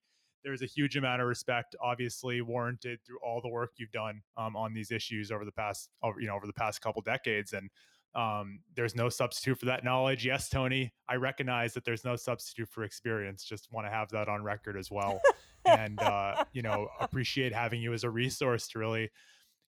[0.44, 4.54] there's a huge amount of respect, obviously warranted through all the work you've done um,
[4.56, 7.70] on these issues over the past, over, you know, over the past couple decades, and
[8.14, 10.24] um, there's no substitute for that knowledge.
[10.24, 13.42] Yes, Tony, I recognize that there's no substitute for experience.
[13.42, 15.20] Just want to have that on record as well,
[15.64, 19.10] and uh, you know, appreciate having you as a resource to really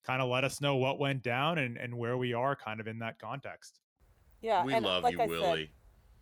[0.07, 2.87] kind of let us know what went down and and where we are, kind of
[2.87, 3.81] in that context.
[4.41, 5.71] yeah, we and love like you, I said, Willie.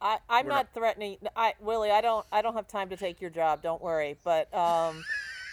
[0.01, 1.19] I, I'm not, not- threatening.
[1.37, 3.63] I Willie, I don't I don't have time to take your job.
[3.63, 4.17] Don't worry.
[4.25, 5.05] But um,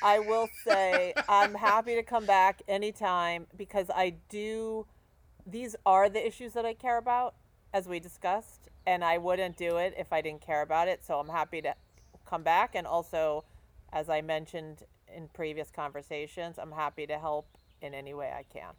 [0.01, 4.87] I will say I'm happy to come back anytime because I do.
[5.45, 7.33] These are the issues that I care about,
[7.73, 11.03] as we discussed, and I wouldn't do it if I didn't care about it.
[11.03, 11.75] So I'm happy to
[12.25, 13.43] come back, and also,
[13.91, 14.83] as I mentioned
[15.13, 18.71] in previous conversations, I'm happy to help in any way I can.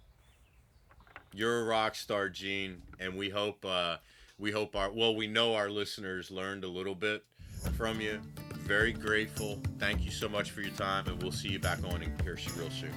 [1.34, 3.96] You're a rock star, Jean, and we hope uh,
[4.38, 7.24] we hope our well, we know our listeners learned a little bit
[7.76, 8.20] from you.
[8.60, 9.60] Very grateful.
[9.78, 12.38] Thank you so much for your time, and we'll see you back on in here
[12.56, 12.92] real soon.